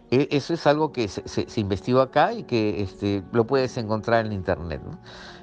E, 0.09 0.29
eso 0.31 0.53
es 0.53 0.65
algo 0.65 0.93
que 0.93 1.09
se, 1.09 1.59
investigó 1.59 1.99
acá 1.99 2.31
y 2.33 2.43
que 2.43 2.81
este, 2.81 3.21
lo 3.33 3.45
puedes 3.45 3.77
encontrar 3.77 4.25
en 4.25 4.31
internet. 4.31 4.81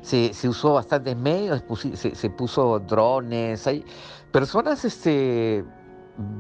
Se, 0.01 0.33
usó 0.49 0.75
bastantes 0.75 1.17
medios, 1.17 1.63
se, 1.95 2.31
puso 2.31 2.81
drones, 2.81 3.67
hay 3.67 3.85
personas 4.33 4.85
este, 4.85 5.65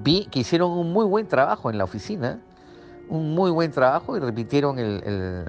vi 0.02 0.26
que 0.26 0.40
hicieron 0.40 0.72
un 0.72 0.92
muy 0.92 1.04
buen 1.04 1.28
trabajo 1.28 1.70
en 1.70 1.76
la 1.76 1.85
oficina, 1.85 2.40
un 3.09 3.35
muy 3.35 3.50
buen 3.50 3.70
trabajo 3.70 4.16
y 4.16 4.20
repitieron 4.20 4.78
el, 4.78 5.46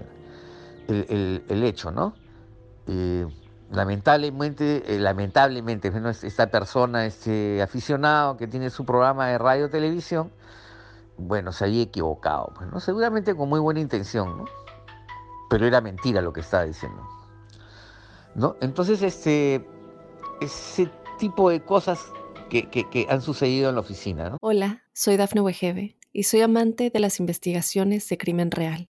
el, 0.88 1.63
hecho, 1.63 1.91
¿no? 1.91 2.13
Lamentablemente, 3.71 4.84
eh, 4.88 4.99
lamentablemente, 4.99 5.91
esta 6.23 6.47
persona, 6.47 7.06
este 7.06 7.62
aficionado 7.62 8.38
que 8.38 8.47
tiene 8.47 8.69
su 8.69 8.86
programa 8.86 9.28
de 9.28 9.38
radio 9.38 9.69
televisión, 9.69 10.32
bueno, 11.17 11.51
se 11.51 11.65
había 11.65 11.84
equivocado, 11.84 12.51
pues, 12.56 12.69
¿no? 12.71 12.80
Seguramente 12.80 13.36
con 13.36 13.49
muy 13.49 13.60
buena 13.60 13.80
intención, 13.80 14.38
¿no? 14.38 14.45
Pero 15.49 15.65
era 15.65 15.82
mentira 15.82 16.21
lo 16.21 16.34
que 16.34 16.41
estaba 16.41 16.65
diciendo. 16.65 17.08
¿No? 18.36 18.58
Entonces, 18.60 19.01
este, 19.01 19.65
ese 20.41 20.91
tipo 21.17 21.49
de 21.49 21.63
cosas 21.63 22.12
que, 22.49 22.69
que, 22.69 23.08
han 23.10 23.21
sucedido 23.21 23.69
en 23.69 23.75
la 23.75 23.82
oficina. 23.82 24.30
¿no? 24.30 24.38
Hola, 24.41 24.84
soy 24.93 25.17
Dafne 25.17 25.41
Wegebe 25.41 25.97
y 26.12 26.23
soy 26.23 26.41
amante 26.41 26.89
de 26.89 26.99
las 26.99 27.19
investigaciones 27.19 28.08
de 28.10 28.17
crimen 28.17 28.51
real. 28.51 28.89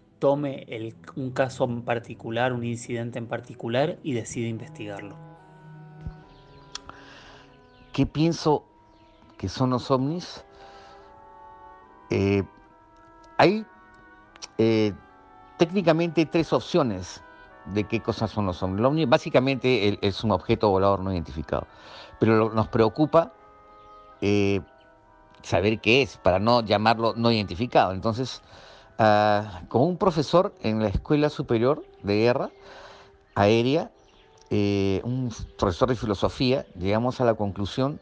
tome 0.21 0.67
un 1.15 1.31
caso 1.31 1.65
en 1.65 1.81
particular, 1.81 2.53
un 2.53 2.63
incidente 2.63 3.17
en 3.17 3.25
particular 3.25 3.97
y 4.03 4.13
decida 4.13 4.47
investigarlo? 4.47 5.17
¿Qué 7.91 8.05
pienso 8.05 8.63
que 9.37 9.49
son 9.49 9.71
los 9.71 9.89
ovnis? 9.89 10.45
Eh, 12.11 12.43
hay 13.37 13.65
eh, 14.59 14.93
técnicamente 15.57 16.27
tres 16.27 16.53
opciones 16.53 17.23
de 17.65 17.83
qué 17.85 17.99
cosas 17.99 18.29
son 18.29 18.45
los 18.45 18.61
ovnis. 18.61 18.79
El 18.79 18.85
ovni 18.85 19.05
básicamente 19.05 19.97
es 20.07 20.23
un 20.23 20.31
objeto 20.31 20.69
volador 20.69 20.99
no 20.99 21.11
identificado, 21.11 21.65
pero 22.19 22.51
nos 22.53 22.67
preocupa 22.67 23.33
eh, 24.21 24.61
saber 25.41 25.81
qué 25.81 26.03
es, 26.03 26.17
para 26.17 26.37
no 26.37 26.61
llamarlo 26.61 27.15
no 27.17 27.31
identificado. 27.31 27.91
Entonces, 27.91 28.43
con 28.97 29.81
un 29.81 29.97
profesor 29.97 30.53
en 30.61 30.79
la 30.79 30.89
Escuela 30.89 31.29
Superior 31.29 31.83
de 32.03 32.17
Guerra 32.17 32.51
Aérea, 33.35 33.91
eh, 34.49 35.01
un 35.03 35.33
profesor 35.57 35.89
de 35.89 35.95
filosofía, 35.95 36.65
llegamos 36.77 37.21
a 37.21 37.25
la 37.25 37.35
conclusión 37.35 37.99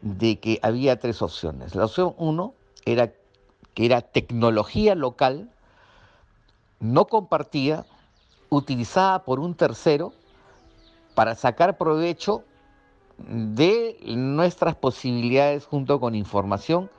de 0.00 0.38
que 0.38 0.58
había 0.62 0.98
tres 0.98 1.22
opciones. 1.22 1.74
La 1.74 1.84
opción 1.84 2.14
uno 2.18 2.54
era 2.84 3.12
que 3.74 3.86
era 3.86 4.00
tecnología 4.00 4.94
local, 4.94 5.50
no 6.80 7.06
compartida, 7.06 7.86
utilizada 8.50 9.24
por 9.24 9.40
un 9.40 9.54
tercero 9.54 10.12
para 11.14 11.34
sacar 11.34 11.78
provecho 11.78 12.44
de 13.18 13.98
nuestras 14.04 14.74
posibilidades 14.74 15.66
junto 15.66 16.00
con 16.00 16.14
información 16.14 16.90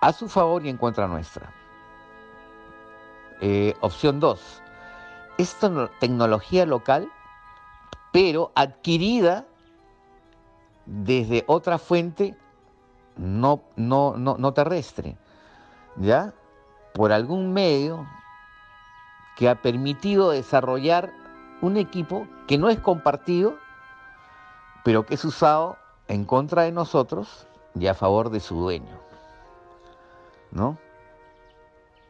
a 0.00 0.12
su 0.12 0.28
favor 0.28 0.64
y 0.64 0.68
en 0.68 0.76
contra 0.76 1.06
nuestra. 1.06 1.52
Eh, 3.40 3.74
opción 3.80 4.20
2. 4.20 4.62
Es 5.38 5.56
tecnología 5.98 6.66
local, 6.66 7.10
pero 8.12 8.52
adquirida 8.54 9.46
desde 10.86 11.44
otra 11.46 11.78
fuente 11.78 12.36
no, 13.16 13.62
no, 13.76 14.14
no, 14.16 14.36
no 14.38 14.52
terrestre, 14.52 15.16
¿ya? 15.96 16.34
Por 16.94 17.12
algún 17.12 17.52
medio 17.52 18.06
que 19.36 19.48
ha 19.48 19.62
permitido 19.62 20.30
desarrollar 20.30 21.12
un 21.62 21.76
equipo 21.76 22.26
que 22.46 22.58
no 22.58 22.68
es 22.68 22.78
compartido 22.80 23.56
pero 24.82 25.04
que 25.04 25.14
es 25.14 25.24
usado 25.24 25.76
en 26.08 26.24
contra 26.24 26.62
de 26.62 26.72
nosotros 26.72 27.46
y 27.74 27.86
a 27.86 27.94
favor 27.94 28.30
de 28.30 28.40
su 28.40 28.56
dueño. 28.56 29.09
¿No? 30.52 30.78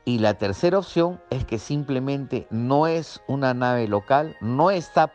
Y 0.04 0.18
la 0.18 0.34
tercera 0.34 0.78
opción 0.78 1.20
es 1.30 1.44
que 1.44 1.58
simplemente 1.58 2.46
no 2.50 2.86
es 2.86 3.22
una 3.26 3.54
nave 3.54 3.86
local, 3.86 4.36
no 4.40 4.70
está 4.70 5.10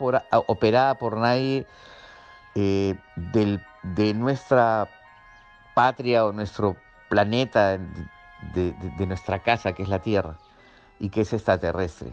operada 0.48 0.96
por 0.96 1.18
nadie 1.18 1.66
eh, 2.54 2.96
de 3.16 4.14
nuestra 4.14 4.88
patria 5.74 6.26
o 6.26 6.32
nuestro 6.32 6.78
planeta, 7.10 7.78
de 8.54 9.06
nuestra 9.08 9.42
casa, 9.42 9.74
que 9.74 9.84
es 9.84 9.90
la 9.90 10.00
Tierra, 10.00 10.38
y 11.00 11.10
que 11.10 11.22
es 11.22 11.34
extraterrestre, 11.34 12.12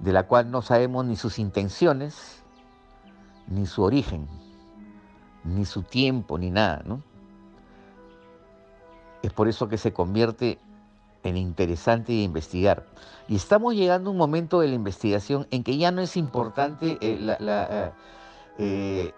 de 0.00 0.12
la 0.12 0.24
cual 0.24 0.50
no 0.50 0.62
sabemos 0.62 1.06
ni 1.06 1.16
sus 1.16 1.38
intenciones 1.38 2.42
ni 3.48 3.66
su 3.66 3.82
origen 3.82 4.28
ni 5.44 5.64
su 5.64 5.82
tiempo, 5.82 6.38
ni 6.38 6.50
nada, 6.50 6.82
¿no? 6.84 7.02
Es 9.24 9.32
por 9.32 9.48
eso 9.48 9.68
que 9.68 9.78
se 9.78 9.94
convierte 9.94 10.58
en 11.22 11.38
interesante 11.38 12.12
investigar. 12.12 12.84
Y 13.26 13.36
estamos 13.36 13.74
llegando 13.74 14.10
a 14.10 14.12
un 14.12 14.18
momento 14.18 14.60
de 14.60 14.68
la 14.68 14.74
investigación 14.74 15.46
en 15.50 15.64
que 15.64 15.78
ya 15.78 15.90
no 15.90 16.02
es 16.02 16.18
importante 16.18 16.98
eh, 17.00 17.36
eh, 18.58 19.14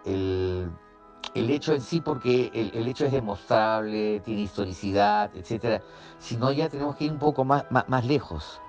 el, 1.34 1.50
hecho 1.50 1.74
en 1.74 1.80
sí, 1.80 2.00
porque 2.00 2.52
el, 2.54 2.86
hecho 2.86 3.04
es 3.06 3.10
demostrable, 3.10 4.20
tiene 4.20 4.42
historicidad, 4.42 5.32
etcétera, 5.34 5.82
sino 6.20 6.52
ya 6.52 6.68
tenemos 6.68 6.94
que 6.94 7.06
ir 7.06 7.10
un 7.10 7.18
poco 7.18 7.44
más 7.44 8.04
lejos, 8.04 8.60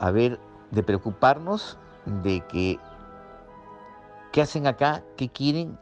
a 0.00 0.10
ver, 0.10 0.40
de 0.72 0.82
preocuparnos 0.82 1.78
de 2.06 2.40
que 2.48 2.80
qué 4.32 4.42
hacen 4.42 4.66
acá, 4.66 5.04
qué 5.16 5.28
quieren 5.28 5.78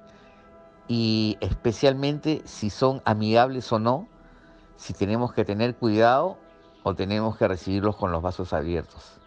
y 0.89 1.39
especialmente 1.41 2.43
si 2.45 2.69
son 2.69 3.01
amigables 3.07 3.73
o 3.73 3.79
no, 3.79 4.09
si 4.77 4.93
tenemos 4.93 5.33
que 5.33 5.45
tener 5.45 5.77
cuidado 5.77 6.39
o 6.83 6.95
tenemos 6.95 7.37
que 7.37 7.49
recibirlos 7.49 7.97
con 7.97 8.13
los 8.13 8.23
vasos 8.23 8.53
abiertos. 8.53 9.19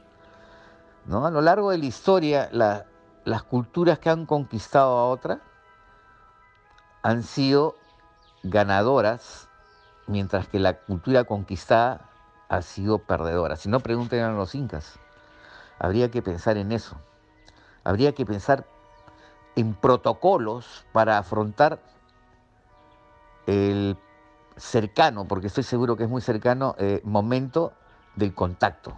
¿No? 1.06 1.26
A 1.26 1.32
lo 1.32 1.42
largo 1.42 1.72
de 1.72 1.78
la 1.78 1.86
historia, 1.86 2.50
las 2.52 3.44
culturas 3.44 4.00
que 4.00 4.10
han 4.10 4.26
conquistado 4.26 4.98
a 4.98 5.10
otra 5.10 5.42
han 7.02 7.24
sido 7.24 7.76
ganadoras, 8.44 9.50
mientras 10.06 10.48
que 10.48 10.60
la 10.60 10.74
cultura 10.74 11.24
conquistada 11.24 12.10
ha 12.50 12.62
sido 12.62 13.00
perdedora. 13.00 13.56
Si 13.56 13.70
no, 13.70 13.80
pregunten 13.80 14.24
a 14.24 14.32
los 14.32 14.56
incas. 14.56 15.00
Habría 15.80 16.12
que 16.12 16.22
pensar 16.22 16.58
en 16.58 16.72
eso. 16.72 16.98
Habría 17.84 18.14
que 18.14 18.26
pensar 18.26 18.66
en 19.56 19.74
protocolos 19.74 20.86
para 20.92 21.18
afrontar 21.18 21.80
el 23.48 23.98
cercano, 24.58 25.28
porque 25.28 25.48
estoy 25.48 25.64
seguro 25.64 25.96
que 25.96 26.04
es 26.04 26.10
muy 26.10 26.22
cercano, 26.22 26.76
eh, 26.80 27.02
momento 27.04 27.74
del 28.16 28.34
contacto, 28.34 28.98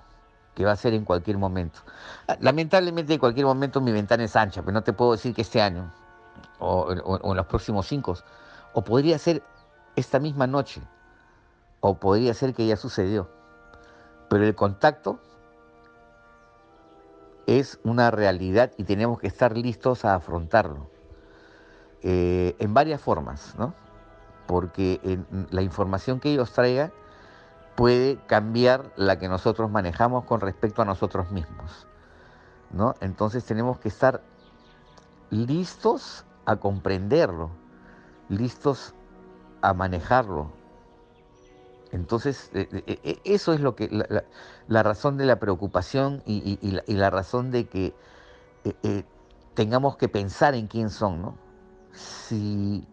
que 0.56 0.66
va 0.66 0.72
a 0.72 0.76
ser 0.76 0.94
en 0.94 1.06
cualquier 1.06 1.38
momento. 1.38 1.82
Ah, 2.28 2.38
lamentablemente 2.40 3.14
en 3.14 3.20
cualquier 3.20 3.46
momento 3.46 3.82
mi 3.82 3.92
ventana 3.92 4.24
es 4.24 4.36
ancha, 4.36 4.62
pero 4.62 4.74
no 4.74 4.84
te 4.84 4.94
puedo 4.94 5.12
decir 5.12 5.36
que 5.36 5.42
este 5.42 5.62
año 5.62 5.92
o, 6.60 6.92
en 6.92 7.38
los 7.38 7.46
próximos 7.46 7.88
cinco, 7.88 8.16
o 8.74 8.84
podría 8.84 9.18
ser 9.18 9.44
esta 9.96 10.20
misma 10.20 10.48
noche, 10.48 10.82
o 11.82 12.00
podría 12.00 12.34
ser 12.34 12.54
que 12.54 12.66
ya 12.66 12.76
sucedió. 12.76 13.30
Pero 14.30 14.46
el 14.46 14.56
contacto 14.56 15.20
es 17.48 17.80
una 17.84 18.12
realidad 18.12 18.72
y 18.78 18.84
tenemos 18.84 19.20
que 19.20 19.28
estar 19.28 19.58
listos 19.58 20.06
a 20.06 20.16
afrontarlo. 20.16 20.90
Eh, 22.02 22.56
en 22.60 22.74
varias 22.74 23.02
formas, 23.02 23.56
¿no? 23.58 23.74
Porque 24.50 25.00
la 25.52 25.62
información 25.62 26.20
que 26.20 26.32
ellos 26.32 26.52
traigan 26.52 26.92
puede 27.76 28.18
cambiar 28.26 28.92
la 28.96 29.20
que 29.20 29.30
nosotros 29.30 29.70
manejamos 29.70 30.26
con 30.26 30.42
respecto 30.42 30.82
a 30.82 30.86
nosotros 30.86 31.30
mismos, 31.30 31.86
¿no? 32.72 32.96
Entonces 33.00 33.46
tenemos 33.46 33.78
que 33.78 33.90
estar 33.90 34.24
listos 35.30 36.26
a 36.46 36.56
comprenderlo, 36.56 37.52
listos 38.28 38.96
a 39.62 39.76
manejarlo, 39.76 40.50
entonces, 41.92 42.52
eh, 42.54 42.68
eh, 42.72 43.00
eh, 43.04 43.20
eso 43.24 43.54
es 43.54 43.62
lo 43.62 43.76
que 43.76 43.90
la, 44.68 44.84
razón 44.84 45.18
de 45.18 45.26
la 45.26 45.40
preocupación 45.40 46.22
y, 46.26 46.58
la, 46.88 47.10
razón 47.10 47.52
de 47.52 47.68
que 47.68 47.94
tengamos 49.56 49.98
que 49.98 50.08
pensar 50.08 50.54
en 50.54 50.68
quién 50.68 50.90
son, 50.90 51.22
¿no? 51.22 51.36
Si, 51.94 52.88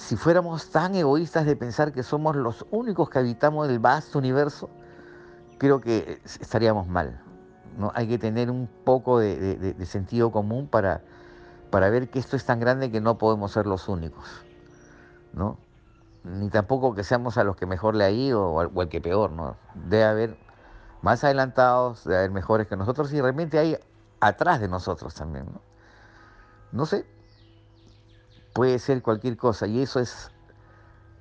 si 0.00 0.16
fuéramos 0.16 0.70
tan 0.70 0.94
egoístas 0.94 1.44
de 1.44 1.54
pensar 1.56 1.92
que 1.92 2.02
somos 2.02 2.34
los 2.34 2.64
únicos 2.70 3.10
que 3.10 3.18
habitamos 3.18 3.68
el 3.68 3.78
vasto 3.78 4.18
universo, 4.18 4.70
creo 5.58 5.82
que 5.82 6.22
estaríamos 6.24 6.88
mal. 6.88 7.20
¿no? 7.76 7.92
Hay 7.94 8.08
que 8.08 8.18
tener 8.18 8.50
un 8.50 8.66
poco 8.66 9.18
de, 9.18 9.76
sentido 9.84 10.32
común 10.32 10.68
para, 10.68 11.02
para 11.68 11.90
ver 11.90 12.08
que 12.08 12.18
esto 12.18 12.34
es 12.34 12.46
tan 12.46 12.60
grande 12.60 12.90
que 12.90 13.02
no 13.02 13.18
podemos 13.18 13.52
ser 13.52 13.66
los 13.66 13.88
únicos. 13.88 14.24
¿no? 15.34 15.58
ni 16.24 16.48
tampoco 16.48 16.94
que 16.94 17.04
seamos 17.04 17.38
a 17.38 17.44
los 17.44 17.56
que 17.56 17.66
mejor 17.66 17.94
le 17.94 18.04
ha 18.04 18.10
ido 18.10 18.46
o 18.46 18.60
al, 18.60 18.88
que 18.88 19.00
peor, 19.00 19.30
¿no? 19.30 19.56
Debe 19.74 20.04
haber 20.04 20.38
más 21.02 21.24
adelantados, 21.24 22.04
debe 22.04 22.18
haber 22.18 22.30
mejores 22.30 22.66
que 22.66 22.76
nosotros 22.76 23.12
y 23.12 23.20
realmente 23.20 23.58
hay 23.58 23.78
atrás 24.20 24.60
de 24.60 24.68
nosotros 24.68 25.14
también, 25.14 25.46
¿no? 25.46 25.62
No 26.72 26.84
sé, 26.84 27.06
puede 28.52 28.78
ser 28.78 29.02
cualquier 29.02 29.36
cosa 29.36 29.66
y 29.66 29.80
eso 29.80 30.00
es 30.00 30.30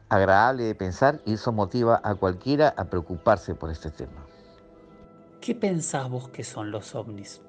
agradable 0.09 0.63
de 0.63 0.75
pensar 0.75 1.21
y 1.25 1.33
eso 1.33 1.51
motiva 1.51 2.01
a 2.03 2.15
cualquiera 2.15 2.73
a 2.77 2.85
preocuparse 2.85 3.55
por 3.55 3.69
este 3.69 3.91
tema. 3.91 4.25
¿Qué 5.39 5.55
pensás 5.55 6.09
vos 6.09 6.29
que 6.29 6.43
son 6.43 6.71
los 6.71 6.95
ovnis? 6.95 7.41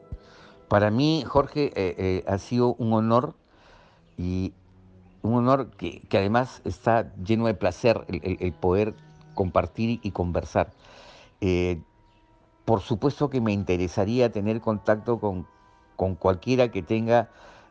Para 0.68 0.90
mí, 0.90 1.24
Jorge, 1.26 1.72
eh, 1.74 1.94
eh, 1.98 2.24
ha 2.28 2.38
sido 2.38 2.74
un 2.74 2.92
honor 2.92 3.34
y 4.16 4.52
un 5.22 5.34
honor 5.34 5.70
que, 5.70 6.06
además 6.12 6.62
está 6.64 7.12
lleno 7.16 7.46
de 7.46 7.54
placer 7.54 8.04
el, 8.08 8.52
poder 8.52 8.94
compartir 9.34 9.98
y 10.02 10.10
conversar. 10.12 10.70
Eh, 11.40 11.80
por 12.64 12.80
supuesto 12.80 13.30
que 13.30 13.40
me 13.40 13.52
interesaría 13.52 14.30
tener 14.30 14.60
contacto 14.60 15.18
con, 15.18 15.46
con 15.96 16.14
cualquiera 16.14 16.70
que 16.70 16.82
tenga 16.82 17.28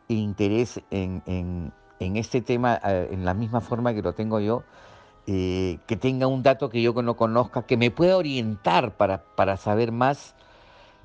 interés 0.08 0.80
en, 0.90 1.72
este 2.00 2.40
tema 2.40 2.80
en 2.82 3.24
la 3.24 3.34
misma 3.34 3.60
forma 3.60 3.94
que 3.94 4.02
lo 4.02 4.14
tengo 4.14 4.40
yo, 4.40 4.64
que 5.26 5.98
tenga 6.00 6.26
un 6.26 6.42
dato 6.42 6.70
que 6.70 6.82
yo 6.82 6.92
no 7.02 7.16
conozca, 7.16 7.62
que 7.62 7.76
me 7.76 7.90
pueda 7.90 8.16
orientar 8.16 8.96
para, 8.96 9.24
para 9.36 9.56
saber 9.56 9.92
más 9.92 10.34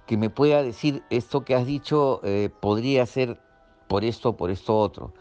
que 0.05 0.17
me 0.17 0.29
pueda 0.29 0.61
decir 0.61 1.03
esto 1.09 1.43
que 1.43 1.55
has 1.55 1.65
dicho 1.65 2.21
eh, 2.23 2.51
podría 2.59 3.05
ser 3.05 3.39
por 3.87 4.03
esto 4.03 4.35
por 4.37 4.51
esto 4.51 4.77
otro. 4.77 5.13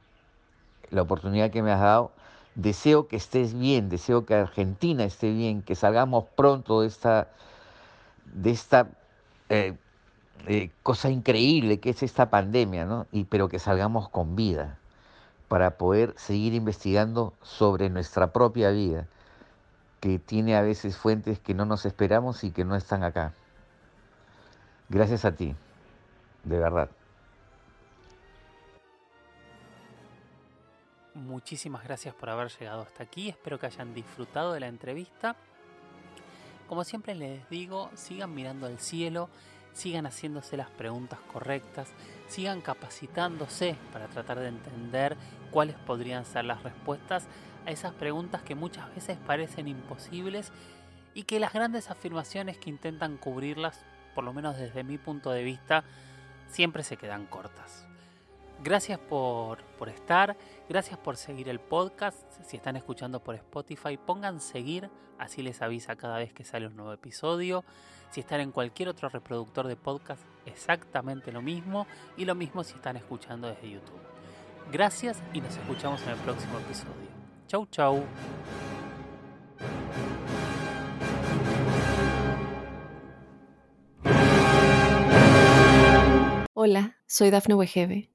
la 0.90 1.02
oportunidad 1.02 1.52
que 1.52 1.62
me 1.62 1.72
has 1.72 1.82
dado. 1.82 2.12
Deseo 2.56 3.08
que 3.08 3.18
estés 3.18 3.54
bien, 3.54 3.90
deseo 3.90 4.26
que 4.26 4.34
Argentina 4.34 5.04
esté 5.04 5.32
bien, 5.32 5.62
que 5.62 5.76
salgamos 5.76 6.24
pronto 6.36 6.82
de 6.82 6.88
esta, 6.88 7.28
de 8.34 8.52
esta 8.52 8.88
eh, 9.50 9.78
eh, 10.48 10.72
cosa 10.84 11.10
increíble 11.10 11.80
que 11.80 11.90
es 11.92 12.04
esta 12.04 12.30
pandemia, 12.30 12.86
¿no? 12.86 13.08
Y, 13.12 13.26
pero 13.26 13.50
que 13.50 13.60
salgamos 13.60 14.10
con 14.10 14.36
vida 14.36 14.78
para 15.48 15.78
poder 15.78 16.14
seguir 16.18 16.54
investigando 16.54 17.34
sobre 17.42 17.90
nuestra 17.90 18.34
propia 18.34 18.72
vida, 18.72 19.08
que 20.00 20.20
tiene 20.20 20.56
a 20.56 20.62
veces 20.62 20.98
fuentes 20.98 21.40
que 21.40 21.54
no 21.54 21.66
nos 21.66 21.86
esperamos 21.86 22.44
y 22.44 22.52
que 22.52 22.66
no 22.66 22.76
están 22.76 23.04
acá. 23.04 23.34
Gracias 24.90 25.26
a 25.26 25.36
ti 25.36 25.56
de 26.46 26.60
verdad. 26.60 26.90
Muchísimas 31.14 31.84
gracias 31.84 32.14
por 32.14 32.30
haber 32.30 32.52
llegado 32.60 32.82
hasta 32.82 33.04
aquí, 33.04 33.30
espero 33.30 33.60
que 33.60 33.66
hayan 33.66 33.94
disfrutado 33.94 34.54
de 34.54 34.60
la 34.60 34.68
entrevista. 34.68 35.36
Como 36.68 36.84
siempre 36.84 37.16
les 37.16 37.48
digo, 37.50 37.90
sigan 37.96 38.34
mirando 38.34 38.66
al 38.68 38.80
cielo, 38.80 39.30
sigan 39.76 40.06
haciéndose 40.06 40.56
las 40.58 40.70
preguntas 40.70 41.20
correctas, 41.32 41.90
sigan 42.28 42.62
capacitándose 42.62 43.76
para 43.92 44.08
tratar 44.08 44.40
de 44.40 44.48
entender 44.48 45.18
cuáles 45.52 45.76
podrían 45.76 46.26
ser 46.26 46.46
las 46.46 46.64
respuestas 46.64 47.28
a 47.66 47.72
esas 47.72 47.94
preguntas 47.94 48.42
que 48.42 48.56
muchas 48.56 48.94
veces 48.96 49.18
parecen 49.28 49.68
imposibles 49.68 50.52
y 51.14 51.24
que 51.24 51.40
las 51.40 51.54
grandes 51.54 51.92
afirmaciones 51.92 52.58
que 52.58 52.70
intentan 52.70 53.18
cubrirlas, 53.18 53.84
por 54.16 54.24
lo 54.24 54.34
menos 54.34 54.58
desde 54.58 54.84
mi 54.84 54.98
punto 54.98 55.32
de 55.32 55.44
vista, 55.44 55.84
siempre 56.48 56.84
se 56.84 56.96
quedan 56.96 57.26
cortas. 57.26 57.86
Gracias 58.64 58.98
por, 59.76 59.90
estar, 59.90 60.36
gracias 60.68 60.98
por 60.98 61.18
seguir 61.18 61.50
el 61.50 61.60
podcast. 61.60 62.18
Si 62.44 62.58
están 62.58 62.76
escuchando 62.76 63.20
por 63.22 63.36
Spotify, 63.36 63.98
pongan 63.98 64.42
seguir, 64.42 64.90
así 65.20 65.42
les 65.42 65.62
avisa 65.62 65.96
cada 65.96 66.18
vez 66.18 66.34
que 66.34 66.44
sale 66.44 66.68
un 66.68 66.76
nuevo 66.76 66.94
episodio. 66.94 67.64
Si 68.10 68.22
están 68.22 68.40
en 68.40 68.52
cualquier 68.52 68.90
otro 68.90 69.10
reproductor 69.10 69.68
de 69.68 69.76
podcast, 69.76 70.22
exactamente 70.46 71.32
lo 71.32 71.42
mismo. 71.42 71.86
Y 72.18 72.26
lo 72.26 72.36
mismo 72.36 72.64
si 72.64 72.76
están 72.76 72.98
escuchando 72.98 73.48
desde 73.48 73.70
YouTube. 73.70 74.00
Gracias 74.72 75.22
y 75.34 75.42
nos 75.42 75.56
escuchamos 75.56 76.02
en 76.04 76.10
el 76.10 76.18
próximo 76.20 76.58
episodio. 76.60 77.10
Chau, 77.48 77.66
chau. 77.68 78.04
Hola, 86.54 86.98
soy 87.06 87.30
Dafne 87.30 87.54
Wegebe 87.54 88.15